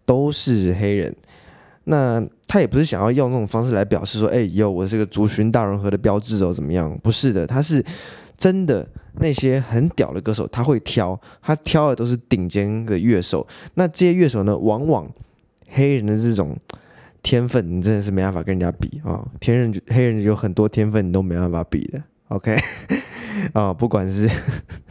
[0.06, 1.14] 都是黑人。
[1.90, 6.98] 那他也不是想要用那种方式来表示说，哎，有我是个族群大融合的标志哦，怎么样？
[7.02, 7.84] 不是的，他是
[8.38, 8.86] 真的
[9.20, 13.48] 那些很屌的歌手，他会挑，他挑的都是顶尖的乐手。
[13.76, 15.10] 那这些乐手呢，往往
[15.70, 16.56] 黑人的这种
[17.24, 22.04] 天分，你真的是没办法跟人家比啊、天人黑人有很多天分，你都没办法比的。
[22.28, 22.58] OK，
[23.54, 24.30] 啊、 不管是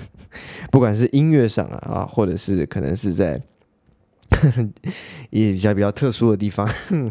[0.73, 3.39] 不管是音乐上啊，啊，或者是可能是在
[5.31, 6.69] 也比较比较特殊的地方，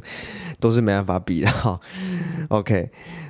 [0.59, 1.79] 都是没办法比的哈、
[2.49, 2.89] OK，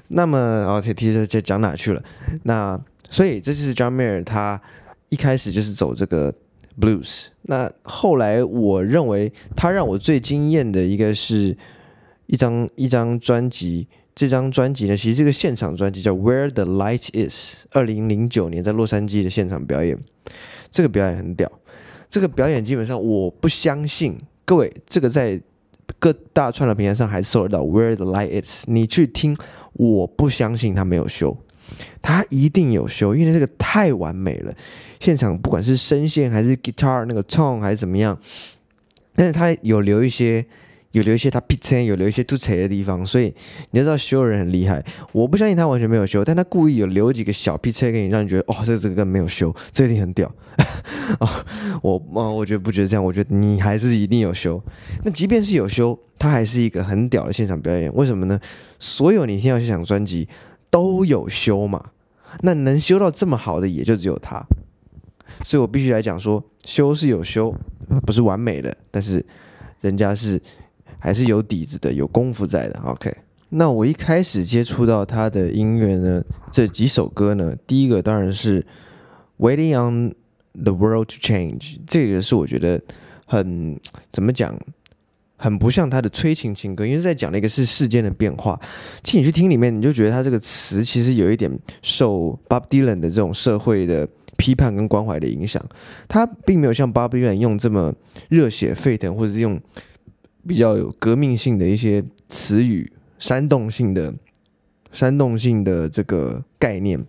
[0.10, 2.04] 那么哦，提提这讲哪去了？
[2.44, 2.80] 那
[3.10, 4.62] 所以这就是 John Mayer 他
[5.10, 6.34] 一开始就是走这个
[6.80, 7.26] Blues。
[7.44, 11.58] 那后来我认为他让我最惊艳的一个是
[12.28, 13.88] 一张一张专辑。
[14.16, 20.00] 这张专辑呢，其实这个现场专辑叫《Where the Light Is》，二零零九年在洛杉矶的现场表演。
[20.72, 21.52] 这个表演很屌，
[22.16, 25.38] 这个表演基本上我不相信各位，这个在
[26.00, 29.36] 各大串流平台上还搜得到《Where the Light Is》，你去听，
[29.74, 31.38] 我不相信他没有修，
[32.02, 34.54] 他一定有修，因为这个太完美了。
[35.02, 38.18] 现场不管是声线还是 guitar 那个 tone 还是怎么样，
[39.14, 40.46] 但是他有留一些。
[40.96, 43.26] 有留一些他劈车，有留一些突车的地方，所以
[43.72, 44.82] 你要知道修人很厉害。
[45.12, 50.34] 我不相信他完全没有修，但他故意有留几个小劈车给你，让你觉得哦，这这个根本没有修， 这一定很屌。
[51.20, 51.46] 哦，
[51.84, 54.64] 我哦，我觉得不觉得这样，我觉得你还是一定有修。
[55.04, 57.94] 那即便是有修，他还是一个很屌的现场表演。
[57.94, 58.40] 为什么呢？
[58.80, 60.30] 所有你听到现场专辑
[60.70, 61.84] 都有修嘛，
[62.40, 64.42] 那能修到这么好的也就只有他。
[65.44, 67.54] 所以我必须来讲说，修是有修，
[68.06, 69.26] 不是完美的，但是
[69.82, 70.42] 人家是。
[71.06, 72.80] 还是有底子的，有功夫在的。
[72.84, 73.14] OK，
[73.50, 78.60] 那我一开始接触到他的音乐呢，这几首歌呢，第一个当然是
[79.38, 80.16] 《Waiting on
[80.60, 82.82] the World to Change》，这个是我觉得
[83.28, 83.80] 很
[84.12, 84.60] 怎么讲，
[85.38, 88.60] 很不像他的催情情歌，因为在讲的一个是世间的变化。
[89.04, 91.52] 其实你去听里面，你就觉得他这个词其实有一点
[91.84, 95.64] 受 Bob Dylan 的这种社会的批判跟关怀的影响，
[96.08, 97.94] 他并没有像 Bob Dylan 用这么
[98.28, 99.62] 热血沸腾，或者是用。
[100.48, 104.14] 比较有革命性的一些词语，煽动性的、
[104.92, 107.06] 煽动性的这个概念，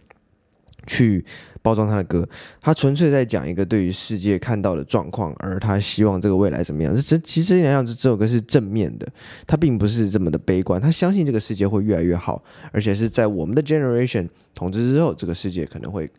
[0.87, 1.25] 去
[1.63, 2.29] 包装他的歌。
[2.61, 6.95] 他纯粹在讲一个对于世界看到的状况，而他希望这个未来怎么样。
[7.03, 9.07] 这其实来讲，这这首歌是正面的，
[9.47, 10.81] 他并不是这么的悲观。
[10.81, 16.11] 他相信这个世界会越来越好，而且是在我们的 generation 统治之后，这个世界可能会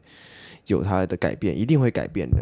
[0.67, 2.37] 有它的改变，一定会改变的。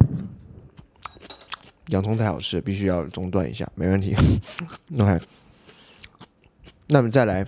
[1.89, 4.15] 洋葱太好吃，必须要中断一下，没问题。
[5.00, 5.19] OK，
[6.88, 7.45] 那么再来，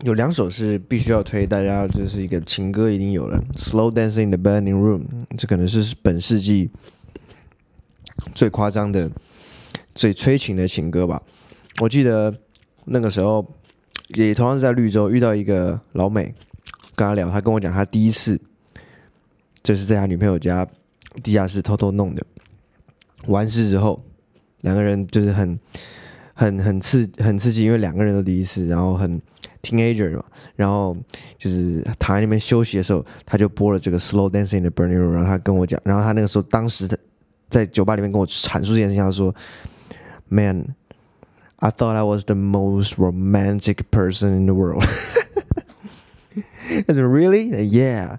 [0.00, 5.00] 有两首是必须要推，大家这是一个情歌，一定有了，《Slow Dancing in the Burning Room》，
[5.38, 6.70] 这可能是本世纪
[8.34, 9.10] 最夸张的、
[9.94, 11.22] 最催情的情歌吧。
[11.80, 12.34] 我记得
[12.84, 13.46] 那个时候
[14.08, 16.34] 也同样是在绿洲遇到一个老美，
[16.94, 18.40] 跟他聊，他跟我讲他第一次
[19.62, 20.66] 就是在他女朋友家
[21.22, 22.24] 地下室偷偷弄的，
[23.26, 24.02] 完事之后
[24.60, 25.58] 两个人就是很。
[26.36, 29.22] 很很刺很刺激，因为两个人都第一次，然后很
[29.62, 30.24] teenager 嘛，
[30.56, 30.96] 然后
[31.38, 36.98] 就是躺在那边休息的时候，他就播了这个 Slow Dancing in the Burning Room，然后他跟我讲，然后他那个时候当时的
[37.48, 39.32] 在酒吧里面跟我阐述这件事情，他说
[40.26, 44.84] ：“Man，I thought I was the most romantic person in the world。”
[46.88, 47.52] 他说：“Really?
[47.70, 48.18] Yeah。”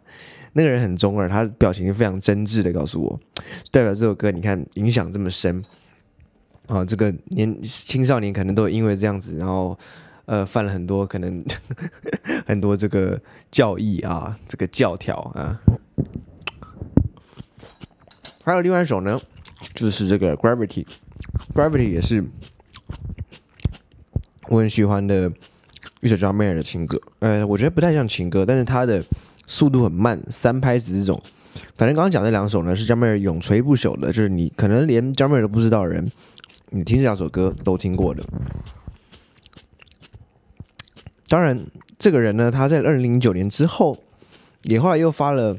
[0.57, 3.19] 那个人很中二，他表情非常真挚的告诉我，
[3.71, 5.61] 代表这首歌你看影响这么深。
[6.67, 9.77] 啊，这个年青少年可能都因为这样子，然后
[10.25, 11.43] 呃犯了很多可能
[12.47, 15.59] 很多这个教义啊，这个教条啊。
[18.43, 19.19] 还有另外一首呢，
[19.73, 22.23] 就是这个 Gravity，Gravity 也是
[24.47, 25.29] 我很喜欢的
[25.99, 26.99] 一首 John Mayer 的情歌。
[27.19, 29.03] 呃，我觉得不太像情歌，但是他的
[29.47, 31.21] 速度很慢，三拍子这种。
[31.77, 36.11] 反正刚刚讲那两首呢，是 John Mayer 永垂不朽的，就是你可能连 John Mayer 都不知道的人。
[36.71, 38.23] 你听这两首歌都听过的，
[41.29, 41.65] 当然，
[41.97, 43.97] 这个人呢，他在二零零九年之后，
[44.63, 45.55] 也后来又发了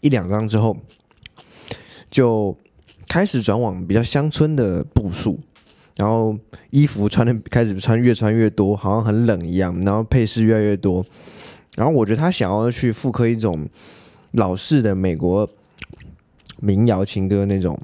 [0.00, 0.76] 一两张之后，
[2.10, 2.56] 就
[3.08, 5.40] 开始转往比较乡村的步数，
[5.96, 6.38] 然后
[6.70, 11.04] 衣服穿的开始穿越穿越多，好像很冷一样，然后配饰越来越多，
[11.76, 13.68] 然后我觉得他想要去复刻一种
[14.32, 15.48] 老式的美国
[16.58, 17.78] 民谣情歌那种。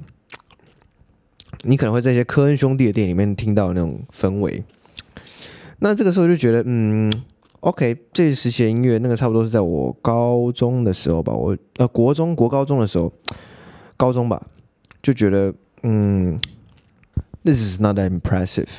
[1.63, 4.63] 你可能会在一些科恩兄弟的店里面听到那种氛围，
[5.79, 7.11] 那这个时候就觉得，嗯
[7.61, 13.11] ，OK，这时期的音乐，那个差不多是在我高中的时候吧，我呃国中国高中的时候，
[13.97, 14.39] 高中吧，
[15.01, 16.39] 就觉得，嗯
[17.43, 18.69] ，This is not that impressive，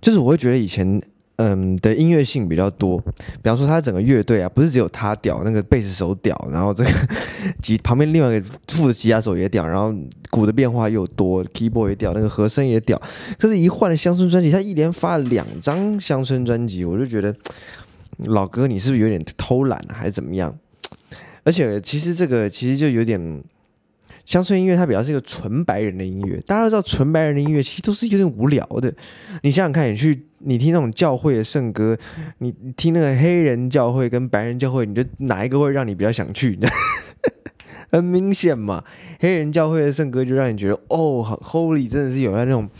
[0.00, 1.00] 就是我会觉得以前。
[1.36, 6.90] 嗯的音乐性比较多，比方说他整个乐队啊，不是只有他屌，那个贝斯手屌，然后这个
[7.62, 9.92] 吉旁边另外一个副吉他手也屌，然后
[10.30, 13.00] 鼓的变化又多，keyboard 也屌，那个和声也屌。
[13.38, 17.34] 可是，一换了乡村专辑，他一连发了两张乡村专辑，我就觉得
[18.18, 20.56] 老哥，你是不是有点偷懒，还是怎么样？
[21.44, 23.42] 而且，其实这个其实就有点。
[24.24, 28.92] 乡村音乐它比较是一个纯白人的音乐，大家都知道纯白人的音乐其实都是有点无聊的。
[29.42, 31.96] 你想想看，你去你听那种教会的圣歌，
[32.38, 36.58] 你听那个黑人教会跟白人教会，你觉得哪一个会让你比较想去？
[37.90, 38.84] 很明显嘛，
[39.20, 42.70] 黑人教会的圣歌就让你觉得哦，Holy 真的是有那种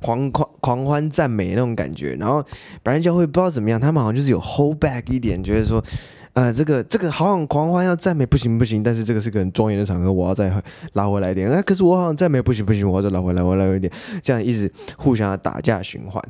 [0.00, 2.14] 狂狂狂欢赞美那种感觉。
[2.14, 2.44] 然后
[2.82, 5.84] 白人教会不知道怎么样，他们好像就是有 hold back 一点，觉得说。
[6.32, 10.62] 呃，这个这个好像狂欢要赞美不行不行，但是这个是个很庄严的场合，我要再
[10.92, 11.50] 拉回来一点。
[11.50, 16.22] 哎、可是我好像赞美不行不行，我要再拉回来，我来一点，这样一直互相的打架循环。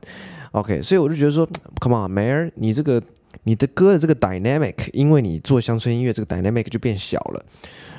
[0.52, 1.46] OK，所以我就觉得说
[1.80, 3.00] ，Come on，Mayer，你这个
[3.44, 7.44] 你的歌的这个 dynamic，因为你做乡村音乐，这个 dynamic 就变小了。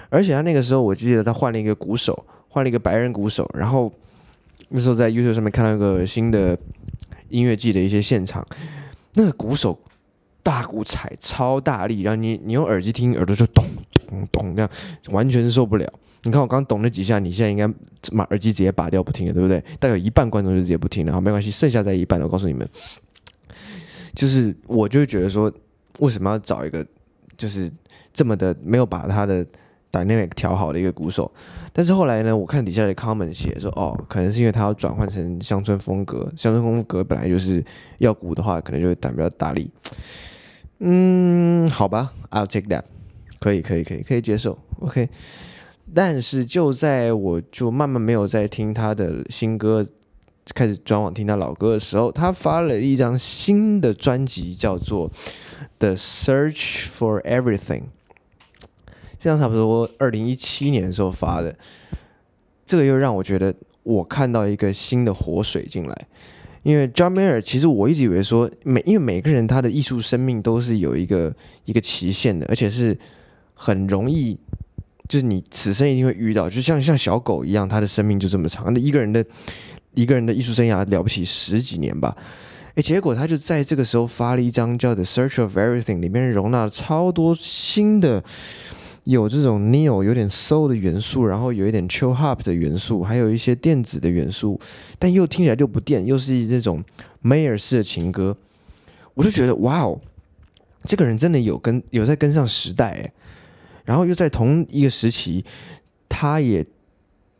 [0.10, 3.94] 而且他那个时候，我记得他换了一个鼓手，换了一个白人鼓手，然后
[4.70, 6.58] 那时候在 YouTube 上面看到一个新的
[7.30, 8.46] 音乐季的一些现场，
[9.14, 9.80] 那个鼓手。
[10.44, 13.64] 大鼓踩超大力，然后你你用耳机听，耳朵就咚
[14.08, 14.70] 咚咚这样，
[15.10, 15.88] 完全受不了。
[16.24, 17.68] 你看我刚咚了几下，你现在应该
[18.16, 19.60] 把耳机直接拔掉不听了，对不对？
[19.80, 22.68] 大概有一半观众就直接不听了，好，没关系，剩下在一半，我告诉你们，
[24.14, 25.52] 就是我就觉得说，
[26.00, 26.86] 为什么要找一个
[27.38, 27.72] 就是
[28.14, 29.46] 这么的没有把他的
[29.92, 31.32] dynamic 调好的一个鼓手？
[31.74, 37.64] 但是后来呢，我看底下的 comment 写说，哦，可能是因为他要转换成乡村风格，乡村风格本来就是
[37.98, 39.72] 要鼓的话，可能就会弹比较大力。
[40.84, 42.82] 嗯，好吧，I'll take that，
[43.40, 45.08] 可以，可以，可以，可以接受，OK。
[45.94, 49.86] 但是就在我就慢慢没有在听他的新歌，
[50.56, 55.08] 开始转往听他老歌的时候，他发了一张新的专辑，叫做
[55.78, 57.82] 《The Search for Everything》。
[59.20, 61.56] 这张差不多二零一七年的时候发的，
[62.66, 66.08] 这个又让我觉得我看到一个新的活水进来。
[66.64, 72.98] 因为 John Mayer，其实我一直以为说每因为每个人他的艺术生命都是有一个一个期限的，而且是
[73.54, 74.38] 很容易，
[75.08, 78.72] 就是你此生一定会遇到，就像像小狗一样，他的生命就这么长。
[78.74, 79.26] 那一个人的
[79.96, 82.16] 一个人的艺术生涯了不起十几年吧，
[82.76, 88.24] 哎，结果他就在这个时候发了一张叫《The Search of Everything》，里面容纳了超多新的。
[89.12, 94.60] 有这种 neo 有点 soul 的元素，然后有一点 chill hop 的元素，还有一些电子的元素，
[94.98, 96.84] 但又听起来又不电，又是那种
[97.22, 98.36] 梅尔式的情歌，
[99.14, 100.02] 我就觉得哇哦，
[100.86, 103.14] 这个人真的有跟有在跟上时代哎，
[103.86, 105.46] 然后又在同一个时期，
[106.10, 106.66] 他也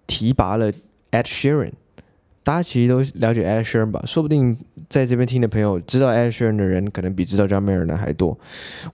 [0.06, 0.72] 提拔了
[1.12, 1.72] Ed Sheeran。
[2.44, 4.04] 大家其实都了解 Ed Sheeran 吧？
[4.06, 4.58] 说不定
[4.90, 8.36] 在这边听的朋友知道 Ed Sheeran 的人，可能比知道 John Mayer 的还多。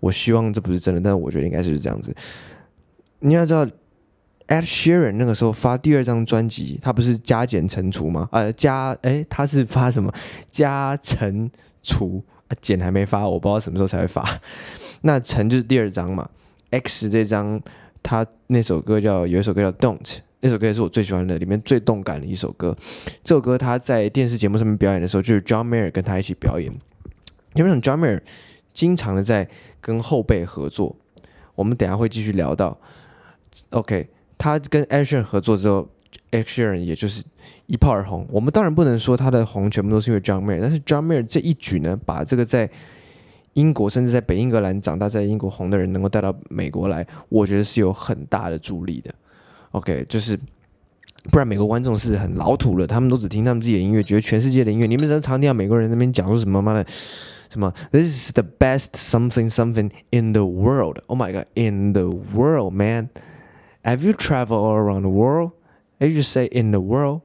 [0.01, 2.13] 我希望这不是真的，但是我觉得应该是这样子。
[3.19, 3.65] 你要知道
[4.47, 8.30] ，Ed Sheeran 那个时候发第二张专辑，他不是加减乘除吗？
[8.32, 10.13] 呃，加诶，他是发什么？
[10.51, 11.49] 加乘
[11.82, 12.23] 除，
[12.62, 14.23] 减还没发，我不知道什么时候才会发。
[15.01, 16.30] 那乘就是第二张嘛。
[16.69, 17.62] X 这张，
[18.03, 20.17] 他那首歌叫有一首歌叫 Don't。
[20.41, 22.75] 那首歌也是我最喜欢的，里面最动感的一首歌。
[23.23, 26.71] 这首歌他在电视节目上面表演的时候，就是 John Mayer 跟他一起表演。
[27.56, 28.21] 基本上 John Mayer
[28.71, 29.49] 经常的在
[29.82, 30.95] 跟后辈合作。
[31.56, 32.80] 我们等下会继续聊到。
[33.69, 35.87] OK，他跟 Ed Sheeran 合作之后
[36.31, 37.23] ，Ed Sheeran 也就是
[37.65, 38.25] 一炮而红。
[38.29, 42.69] 我们当然不能说他的红全部都是因为 John Mayer，但是 John Mayer 这一举呢，把这个在
[43.53, 49.13] 英国甚至在北英格兰长大在英国红的人能够带到美国来，我觉得是有很大的助力的。
[49.71, 50.39] OK，就是
[51.31, 56.85] 不然美国观众是很老土了，他们都只听他们自己的音乐，觉得全世界的音乐，你们只能常听到美国人那边讲说什么妈的
[57.49, 60.99] 什么，This is the best something something in the world.
[61.07, 63.09] Oh my god, in the world, man.
[63.87, 65.52] Have you traveled all around the world?
[65.98, 67.22] And you just say in the world.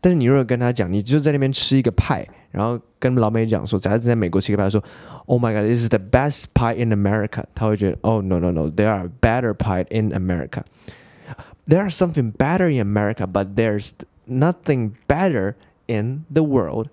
[0.00, 4.82] 但是你如果跟他讲，你就在那边吃一个派，然后跟老美讲说，假如在美国吃一个派，说
[5.26, 8.90] Oh my god, this is the best pie in America，他会觉得 Oh no no no, there
[8.90, 10.62] are better pie in America.
[11.66, 13.90] There's something better in America, but there's
[14.26, 15.54] nothing better
[15.86, 16.88] in the world.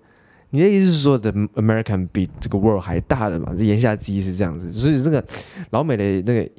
[0.50, 3.54] 你的意思是说，the American 比这个 world 还大的嘛？
[3.56, 5.24] 这言下之意是这样子，所以这个
[5.70, 6.50] 老美的那个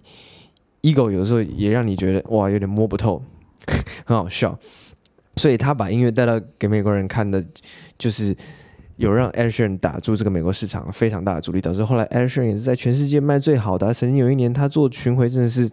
[0.83, 3.23] Ego 有的时候也让你觉得哇，有点摸不透，
[4.05, 4.59] 很好笑。
[5.37, 7.43] 所以他把音乐带到给美国人看的，
[7.97, 8.37] 就是
[8.97, 13.95] 有让 Ed Sheeran 打住这个美国市场非常大的阻力，导致后来 Ed Sheeran 也是在全世界卖最好的。
[13.95, 15.71] 曾经有一年他做巡回，真的是，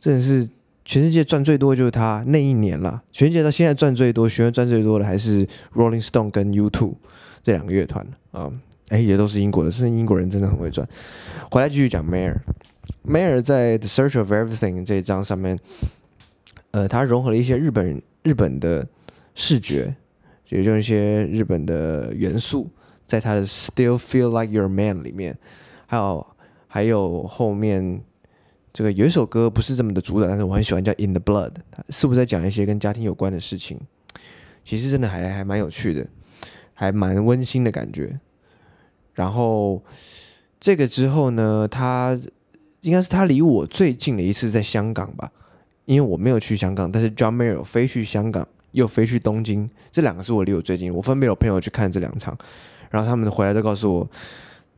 [0.00, 0.48] 真的是。
[0.86, 3.02] 全世界赚最多就是他那一年了。
[3.10, 6.92] 全世界到现在赚最多、学员赚最多的还是 Rolling Stone 跟 U2
[7.42, 8.52] 这两个乐团啊。
[8.90, 10.86] 哎，也都是英国的，所以英国人真的很会赚。
[11.50, 12.36] 回来继续讲 Mayer。
[13.06, 15.58] Mayer 在 The Search of Everything 这一张上面，
[16.70, 18.86] 呃，他融合了一些日本日本的
[19.34, 19.94] 视觉，
[20.48, 22.70] 也就是一些日本的元素，
[23.06, 25.38] 在他的 Still Feel Like Your Man 里面，
[25.86, 26.26] 还有
[26.66, 28.02] 还有后面。
[28.76, 31.50] 这个有一首歌不是这么的主打，但是我很喜欢叫《In the Blood》，
[31.90, 33.78] 是不是在讲一些跟家庭有关的事情？
[34.64, 36.04] 其实真的还还蛮有趣的，
[36.72, 38.18] 还蛮温馨的感觉。
[39.12, 39.80] 然后
[40.58, 42.18] 这个之后呢，他
[42.84, 45.30] 应该是他离我最近的一次在香港吧，
[45.84, 52.38] 因为我没有去香港，但是 John Mayer 飞去香港，又飞去东京，这两个是我离我最近，我分别有朋友去看这两场，
[52.90, 54.10] 然后他们回来都告诉我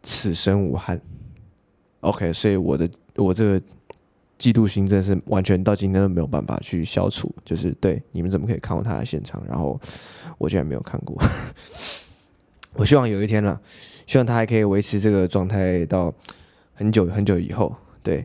[0.03, 1.01] 此生无憾。
[2.01, 3.63] OK，所以我的我这个。
[4.39, 9.81] 嫉妒心真的是完全到今天都没有办法去消除，就是对你们怎么可以看过他的现场，然后
[10.37, 11.17] 我竟然没有看过。
[12.77, 13.59] 我希望有一天了，
[14.07, 16.13] 希望他还可以维持这个状态到
[16.75, 17.75] 很久很久以后。
[18.07, 18.25] 对，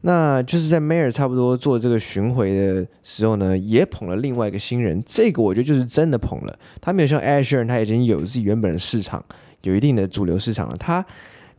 [0.00, 6.58] 那就是在 Mayer 差不多做这个巡回的时候呢，也捧了另外一个新人，这个我觉得就是真的捧了。
[6.80, 9.22] 他没有像 Ed Sheeran，他已经有自己原本的市场，
[9.60, 10.76] 有一定的主流市场了。
[10.78, 11.04] 他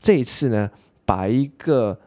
[0.02, 0.72] 这一次呢，
[1.06, 2.00] 把一个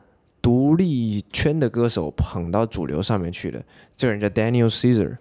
[0.43, 3.62] 独立圈的歌手捧到主流上面去了。
[3.97, 5.19] 这个人叫 Daniel Caesar，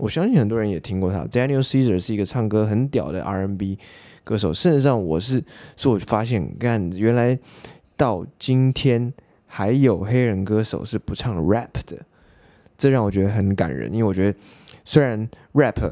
[0.00, 1.24] 我相信很多人也听过他。
[1.26, 3.78] Daniel Caesar 是一个唱歌很屌的 R&B
[4.24, 4.52] 歌手。
[4.52, 5.44] 事实上，我是
[5.76, 7.38] 是我发现，看原来
[7.96, 9.12] 到今天
[9.50, 11.98] 还有黑人歌手是不唱 rap 的，
[12.78, 13.92] 这让我觉得很感人。
[13.92, 14.38] 因为我觉得
[14.84, 15.90] 虽然 rap。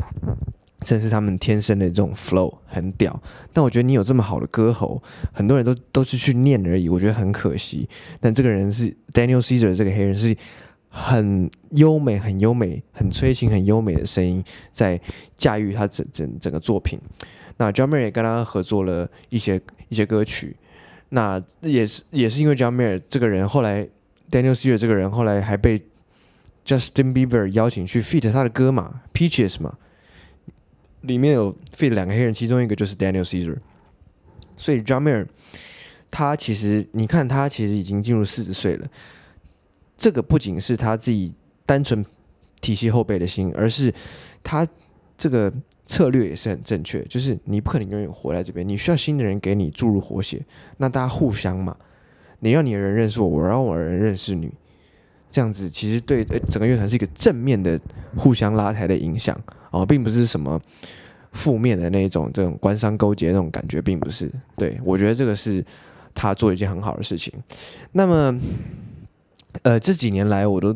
[0.83, 3.21] 这是他们天生的这种 flow 很屌，
[3.53, 5.03] 但我觉得你有这么好的歌喉，
[5.33, 7.89] 很多人都都是去念而已，我觉得很可惜。
[8.21, 10.37] 但这个人是 Daniel Caesar 这个黑人是
[10.89, 15.01] 很优美、很优美、很催情、很优美的声音，在
[15.37, 16.97] 驾驭他整整整个作品。
[17.57, 20.57] 那 John Mayer 也跟他合作了一些一些歌曲，
[21.11, 23.89] 那也是也是因为 John Mayer 这个人，后来
[24.31, 25.79] Daniel Caesar 这个人后来还被
[26.65, 29.77] Justin Bieber 邀请去 feat 他的歌嘛，Peaches 嘛。
[31.03, 33.57] 里面有 feat 两个黑人，其中一个就是 Daniel Cesar
[34.57, 35.27] 所以 John Mayer
[36.11, 38.87] 他其实你看他其实已经进入四十岁了，
[39.97, 41.33] 这个不仅是他自己
[41.65, 42.05] 单纯
[42.61, 43.95] 体系后辈的心，而是
[44.43, 44.67] 他
[45.17, 45.53] 这个
[45.89, 50.41] 策略也是很正确，就是你不可能永远活在这边，你需要新的人给你注入活血，
[50.77, 51.77] 那大家互相嘛，
[52.39, 54.53] 你让你的人认识我，我让我的人认识你，
[55.31, 57.81] 这样子其实对整个乐团是一个正面的
[58.17, 59.37] 互相拉抬的影响。
[59.71, 60.59] 哦，并不是什么
[61.33, 64.31] 负面的那种这种官商勾结那种感觉，并不是。
[64.57, 65.63] 对，我觉得这个是
[66.15, 67.33] 他做一件很好的事情。
[67.93, 68.41] 那么，
[69.63, 70.75] 呃，这几年来我都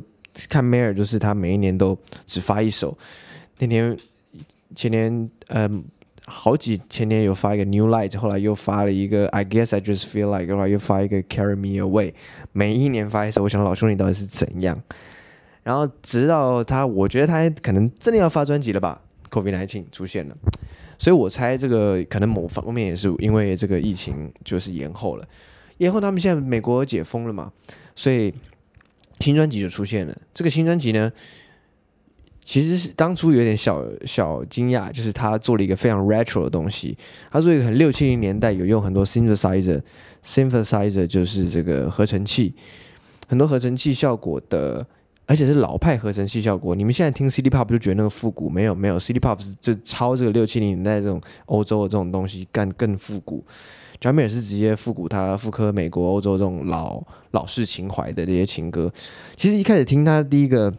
[0.48, 1.96] 看 Mayer，就是他每一年都
[2.26, 2.96] 只发一首。
[3.58, 3.96] 那天
[4.74, 5.82] 前年，嗯、呃，
[6.24, 12.14] 好几前年有发一个 New Light，后来又发了一个 I Guess I Just Feel Like，后来又发一个 Carry Me Away。
[12.52, 14.82] 每一年发一首，我想老兄你到底是怎样？
[15.62, 19.00] 然后直到他，我觉得他可能真的要发专辑了吧
[19.30, 20.36] ？COVID-19 出现了，
[20.98, 25.24] 所以我猜这个可能某方面也是因为这个疫情就是延后了。
[25.78, 27.52] 延后他们现在美国解封了嘛，
[27.94, 28.34] 所以
[29.20, 30.16] 新专辑就出现了。
[30.34, 31.10] 这个新专辑呢，
[32.44, 36.96] 其实是当初有点小小惊讶，就是他做了一个非常 retro 的东西，
[37.30, 42.54] 他做一个很六七零年代有用很多 synthesizer，synthesizer 就是这个合成器，
[43.26, 44.86] 很多合成器效果的。
[45.24, 53.42] 而且是老派合成器效果，你们现在听 City Pop 就觉得那个复古，没有没有，City Pop 是就抄这个六七零年代这种欧洲的这种东西，干更复古。
[54.00, 58.92] John Mayer 是直接复古，他复刻美国、欧洲这种老老式情怀的这些情歌。
[59.36, 60.74] 其实一开始听他第一个。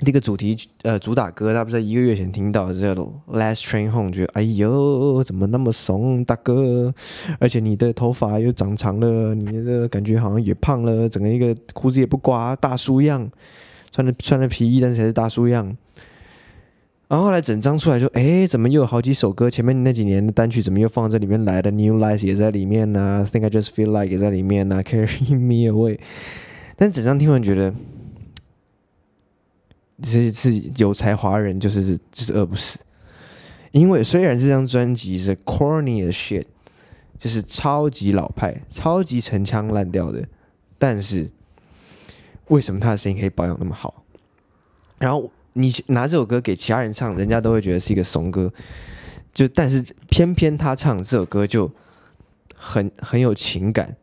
[0.00, 2.94] 那个主题呃主打歌，他不是在一个月前听到的，叫
[3.32, 6.94] 《Last Train Home》，觉得哎呦怎么那么怂，大哥，
[7.40, 13.28] 而且你的头发又长长了，你的感觉好像也胖了，整个一个胡子也不刮，大叔样，
[13.90, 15.76] 穿的穿的皮衣，但是还是大叔样。
[17.08, 19.50] 然后后来整张出来就哎，怎么又有好几首歌？
[19.50, 21.72] 前面那几年的单曲怎么又放在这里面来的？
[21.74, 25.96] 《New Lights》也在里面呢，《Think I Just Feel Like》也在里面呢，《Carry Me Away》。
[26.76, 27.74] 但整张听完觉得。
[30.00, 32.78] 这是有才华人，就是就是饿不死。
[33.72, 36.44] 因为虽然这张专辑是 corny 的 shit，
[37.18, 40.24] 就是超级老派、超级陈腔滥调的，
[40.78, 41.30] 但是
[42.46, 44.04] 为什么他的声音可以保养那么好？
[44.98, 48.52] 然后你拿这首歌给其他人唱，人家都会觉得是一个怂歌。
[49.34, 51.70] 就但是偏偏他唱这首歌就
[52.54, 53.94] 很很有情感，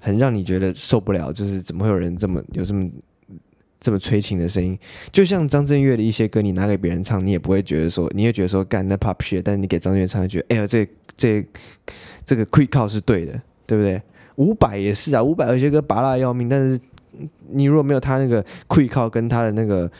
[0.00, 1.32] 很让你觉得受不了。
[1.32, 2.90] 就是怎么会有人这么有这么。
[3.80, 4.78] 这么催情的声音，
[5.12, 11.46] 就像张震岳的一些歌，你拿给别人唱，你也不会觉得说，你也觉得说干那 pop shit，但是你给张震岳唱，觉得哎呀，这这
[12.24, 14.02] 这个 quick call 是对的，对不对？
[14.36, 16.78] 伍佰也是啊，伍佰有些歌拔辣要命，但是
[17.50, 19.90] 你如果没有他那个 quick call 跟他的那个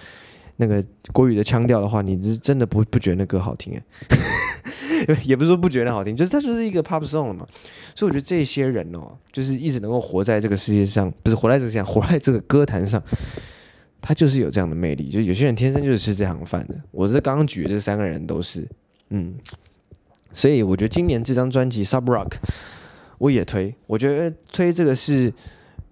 [0.57, 7.47] 那个国语的腔调的话，你是真的不不觉得那歌好听哎， 也不是说不觉得好听，就是它就是一个 pop song 了嘛。
[7.95, 13.03] 所以我觉得这些人哦，就是一直能够活在这个世界上，不是活在这个世界上，活在这个歌坛上。
[14.09, 16.75] 他就是有这样的魅力，就有些人天生就是吃这行饭的。
[16.93, 18.67] 我是刚刚举的这三个人都是，
[19.11, 19.35] 嗯，
[20.33, 22.29] 所以我觉得今年这张专辑《Sub Rock》
[23.19, 25.31] 我也推，我觉得推这个是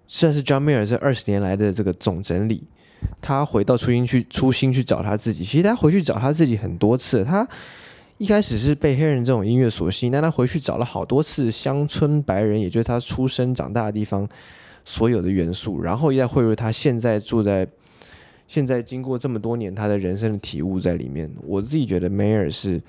[0.07, 2.63] 算是 John Mayer 这二十年来的这个总整理。
[3.21, 5.43] 他回到初心去，初心去找他自己。
[5.43, 7.47] 其实他回去找他自己很多次，他
[8.17, 14.27] 一开始是被黑人这种音乐所吸引，但他回去找了好多次乡村白人，也就是他出生长大的地方
[14.83, 17.67] 所有的元素，然后又再汇入他现在住在。
[18.47, 21.29] 现在经过这么多年，他的人生的体悟在里面。
[21.43, 22.81] 我自己觉得 Mayer 是，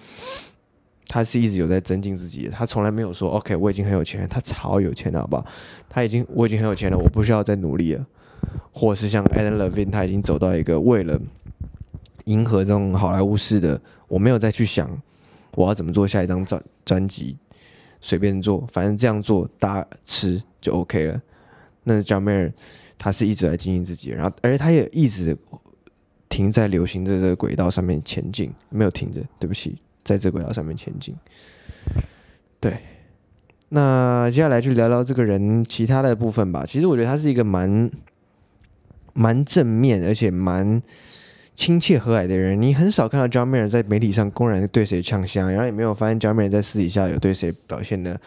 [1.09, 2.53] 他是一直有在增进自己的。
[2.53, 5.45] 他从来没有说 “OK，我已经很有钱”，他超有钱了，好不好？
[5.89, 8.07] 他已经我已经很有钱了，我不需要再努力了。
[8.73, 11.21] 或是像 Adam Levine，他已经走到一个为了
[12.27, 14.89] 迎合这种好莱坞式的，我没有再去想
[15.57, 17.37] 我要怎么做下一张专专辑，
[18.01, 21.21] 随便做，反正这样做大家吃就 OK 了。
[21.83, 22.53] 那是 John Mayer。
[22.99, 25.37] 他是一直在经营自己，然后而且他也一直
[26.29, 29.23] 停在流行的这个轨道上面前进，没有停着。
[29.39, 31.15] 对不起，在这轨道上面前进。
[32.61, 32.77] 对，
[33.69, 36.67] 那接下来就聊聊这个人其他的部分吧。
[36.67, 37.91] 其实我觉得他是一个蛮
[39.15, 40.83] 蛮正面，而且蛮
[41.55, 42.61] 亲切和蔼的人。
[42.61, 48.21] 你很少看到 John Mayer 在媒体上公然对谁呛香，然后也没有发现 John Mayer 在私底下有对谁表现的。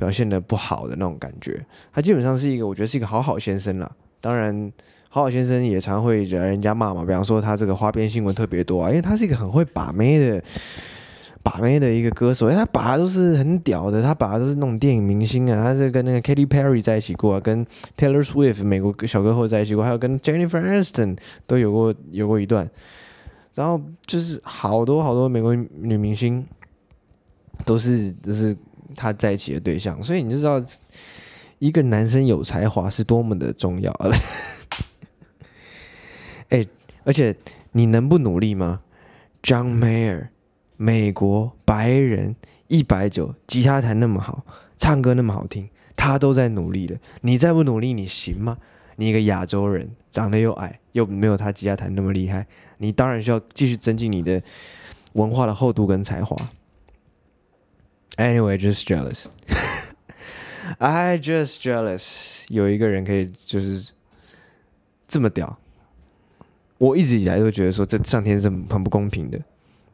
[0.00, 3.90] 表现的不好的那种感觉，他基本上是一个，我觉得是一个好好先生啦。
[4.18, 4.72] 当然，
[5.10, 7.04] 好好先生也常会惹人家骂嘛。
[7.04, 10.42] 比方说他这个花边新闻特别多啊，因为他是一个很会把妹的
[11.42, 17.66] 把妹的一个歌手，因为他把都是很屌的，他把都是那种电影明星啊，他是跟那个 Katy Perry 在一起过啊，跟
[17.98, 22.66] Taylor Swift 美国小歌后在一起过，还有跟 Jennifer Aniston 都有过有过一段，
[23.54, 26.46] 然后就是好多好多美国女明星
[27.66, 28.56] 都是就是。
[28.94, 30.62] 他在一起的对象，所以你就知道
[31.58, 34.16] 一个男生有才华是多么的重要了。
[36.48, 36.66] 哎，
[37.04, 37.36] 而且
[37.72, 38.80] 你能不努力吗
[39.42, 40.28] ？John Mayer，
[40.76, 42.34] 美国白人
[42.68, 44.44] 一百九，吉他弹那么好，
[44.78, 46.98] 唱歌那么好听，他都在努力了。
[47.20, 48.58] 你再不努力，你行吗？
[48.96, 52.46] 你一个亚洲人，长得又矮，又没有他吉他弹那么厉害，
[52.78, 54.42] 你当然需要继续增进你的
[55.12, 56.36] 文化的厚度跟才华。
[58.20, 59.28] Anyway, just jealous.
[60.78, 62.44] I just jealous.
[62.48, 63.92] 有一个人可以就是
[65.08, 65.58] 这么屌，
[66.76, 69.40] 我一直以来都觉得说这上天是很不公平的。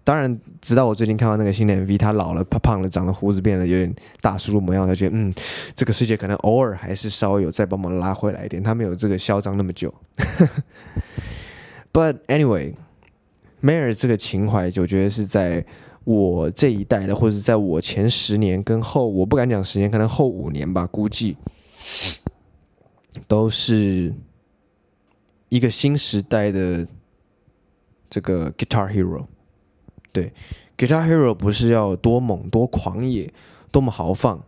[0.02, 5.32] 当然，直到我最近看到那个新的 MV，他老了、胖胖了，长了胡子，变得有点大叔模样，他觉得嗯，
[5.76, 9.94] 这个世界可能偶尔还是稍微有再帮忙拉回来一点，他没有这个嚣张那么久。
[11.92, 15.64] But anyway，Mayer 这个情怀，我觉得是在
[16.06, 21.36] 我这一代的，或者在我前十年跟后，我不敢讲十年，可能后五年吧，估计
[23.26, 24.14] 都是
[25.48, 26.86] 一个新时代的
[28.08, 29.26] 这个 Guitar Hero。
[30.12, 30.32] 对
[30.78, 33.28] ，Guitar Hero 不是要多猛、多狂野、
[33.72, 34.40] 多么豪放，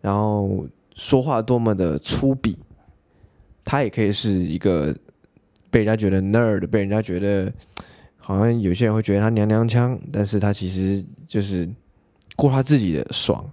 [0.00, 0.64] 然后
[0.94, 2.54] 说话多么的粗鄙，
[3.64, 4.96] 他也可以是一个
[5.72, 7.52] 被人家觉得 nerd，被人家觉得
[8.24, 11.68] 好像有些人会觉得他娘娘腔，但是他其实就是
[12.36, 13.44] 过他自己的爽。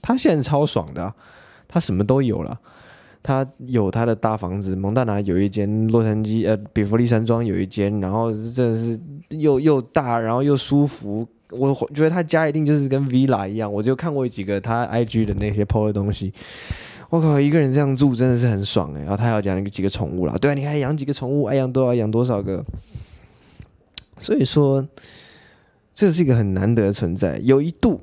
[0.00, 1.12] 他现在超爽的，
[1.66, 2.56] 他什么都有了。
[3.22, 8.98] 他有他的大房子，蒙大拿有一间，洛杉矶呃比弗利山庄有一间，然后真的是
[9.36, 11.26] 又又大，然后又舒服。
[11.50, 13.70] 我觉得他家一定就是跟 villa 一样。
[13.70, 16.32] 我就看过几个他 IG 的那些 po 的东西，
[17.10, 19.00] 我靠，一个人这样住真的是很爽哎。
[19.00, 22.64] 然后他要养几个宠物啦，对啊，你还养几个宠物，爱养多少养多少个。
[24.20, 24.86] 所以说，
[25.92, 27.40] 这是一个很难得的存在。
[27.42, 28.02] 有一度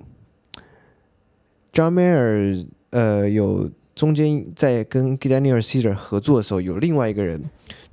[1.71, 3.71] ，John Mayer 呃有。
[3.97, 7.41] 中间在跟 Daniel Caesar 合作的时候，有另外一个人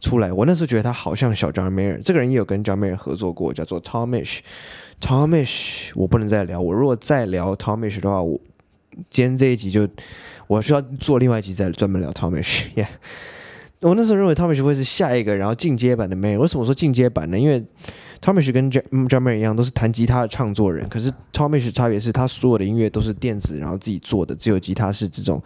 [0.00, 0.30] 出来。
[0.30, 4.40] 我那时候觉得他好像小 John Mayer，这个人也有跟 John Mayer 合作过，叫做 Tomish。
[5.00, 6.60] Tomish，我不能再聊。
[6.60, 8.38] 我如果再聊 Tomish 的话，我
[9.08, 9.88] 今天这一集就
[10.46, 12.64] 我需要做另外一集再专门聊 Tomish。
[12.76, 12.88] Yeah，
[13.80, 16.38] 我那时候认为 Tomish 会是下一个，然后进阶版的 Mayer。
[16.38, 17.38] 为什么说进阶版呢？
[17.38, 17.64] 因为
[18.24, 20.88] Tomish 跟 John Mayer 一样，都是弹吉他的唱作人。
[20.88, 25.42] 可是 Tomish 差别是他所有的音乐都是电子，然后自己做的，只有吉他是这种。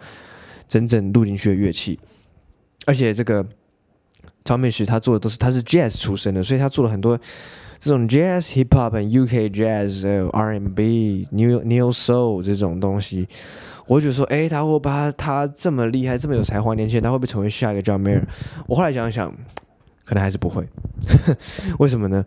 [0.69, 1.99] 真正录进去的乐器，
[2.85, 3.43] 而且这个
[4.45, 7.17] Tomish 他做的都是他是 Jazz 出身的，所以他做了很多
[7.79, 13.27] 这种 Jazz、Hip Hop UK Jazz、R&B、New New Soul 这种东西。
[13.87, 18.21] 我就觉得说，哎，他会把他这么厉害、这么有才华年轻人，他会不会成为下一个 John Mayer？
[18.67, 19.35] 我后来想想，
[20.05, 20.69] 可能还是不会。
[21.79, 22.23] 为什么呢？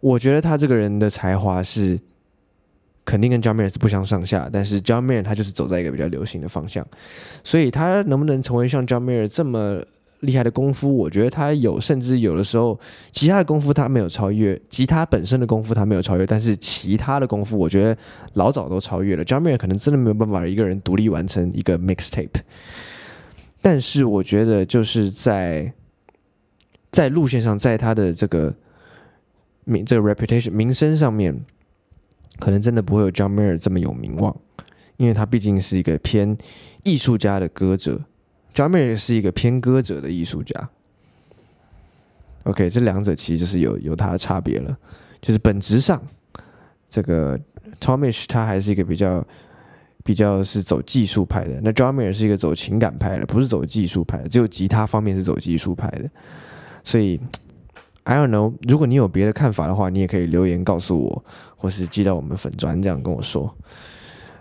[0.00, 2.00] 我觉得他这个人的才华是。
[3.02, 6.86] 肯定跟 John Mayer 是不相上下，但是 John Mayer 他就是走在一个比较流行的方向，
[7.42, 9.82] 所以他能不能成为像 John Mayer 这么
[10.20, 12.78] 厉害的功夫，我觉得他有，甚至有的时候
[13.10, 17.96] 其他的功夫他没有超越，吉他本身的功夫他没有超越，但是其他的功夫我觉得
[18.34, 19.24] 老早都超越了。
[19.24, 22.28] John Mayer 可能真的没有办法一个人独立完成一个 mixtape，
[23.60, 25.72] 但是我觉得就是在
[26.92, 28.54] 在路线上，在他的这个
[29.64, 31.44] 名这个 reputation 名声上面。
[32.38, 34.34] 可能真的不会有 John Mayer 这么有名望，
[34.96, 36.34] 因为他毕竟是一个偏
[36.84, 38.00] 艺术家的歌者
[38.54, 40.70] ，John Mayer 是一个偏歌者的艺术家。
[42.44, 44.74] OK，这两者其实就是有有它的差别了，
[45.20, 46.02] 就是本质上，
[46.88, 47.38] 这个
[47.78, 49.22] Tomish 他还是一个比较
[50.02, 56.08] 比较是走技术派的，那 John Mayer 是一个走情感派的，不是走技术派的，只有吉他方面是走技术派的，
[56.82, 57.20] 所以。
[58.10, 61.24] I don't know，如果你有别的看法的话，你也可以留言告诉我，
[61.56, 63.54] 或是寄到我们粉专这样跟我说。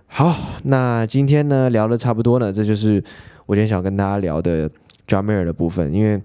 [0.07, 3.03] 好，那今天呢聊的差不多了，这就是
[3.45, 4.67] 我今天想跟大家聊的
[5.07, 5.93] John Mayer 的部分。
[5.93, 6.19] 因为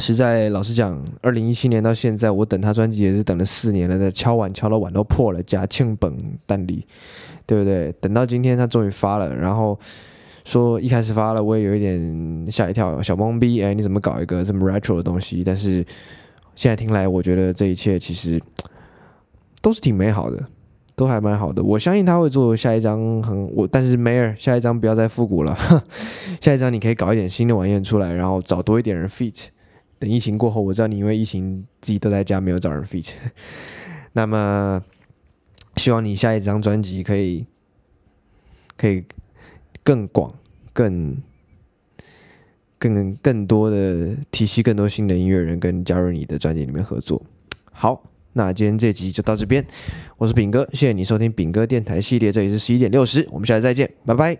[0.00, 6.86] 实在老实讲，二零一七年到现在，我等他专辑也是等了四年了，在敲碗敲到碗都破了，加庆本蛋力，
[7.46, 7.90] 对不对？
[8.02, 9.78] 等到今天他终于发了，然后
[10.44, 15.42] 说一开始发了，我也有一点吓一跳，小懵逼，哎，你怎么搞一个这么 retro 的东西？
[15.42, 15.82] 但是
[16.60, 18.38] 现在听来，我觉得这一切其实
[19.62, 20.46] 都是挺美好的，
[20.94, 21.62] 都还蛮好的。
[21.62, 25.56] 我相信他会做下一张很我，但是 Mayer 下一张不要再复古了，
[26.38, 29.44] 下一张你可以搞一点新的玩意出来，然后找多一点人 feat。
[29.98, 33.12] 等疫情过后，我知道你因为疫情自己都在家没有找人 feat。
[34.12, 34.82] 那么
[35.76, 37.46] 希望你下一张专辑可以
[38.76, 39.02] 可以
[39.82, 40.34] 更广
[40.74, 41.16] 更。
[42.80, 47.22] 更更多的体系，更多新的音乐人跟加入你的专辑里面合作。
[47.70, 48.02] 好，
[48.32, 49.64] 那今天这集就到这边。
[50.16, 54.36] 我是炳哥，谢谢你收听炳哥电台系列，这里是十一点六十，我们下次再见，拜拜。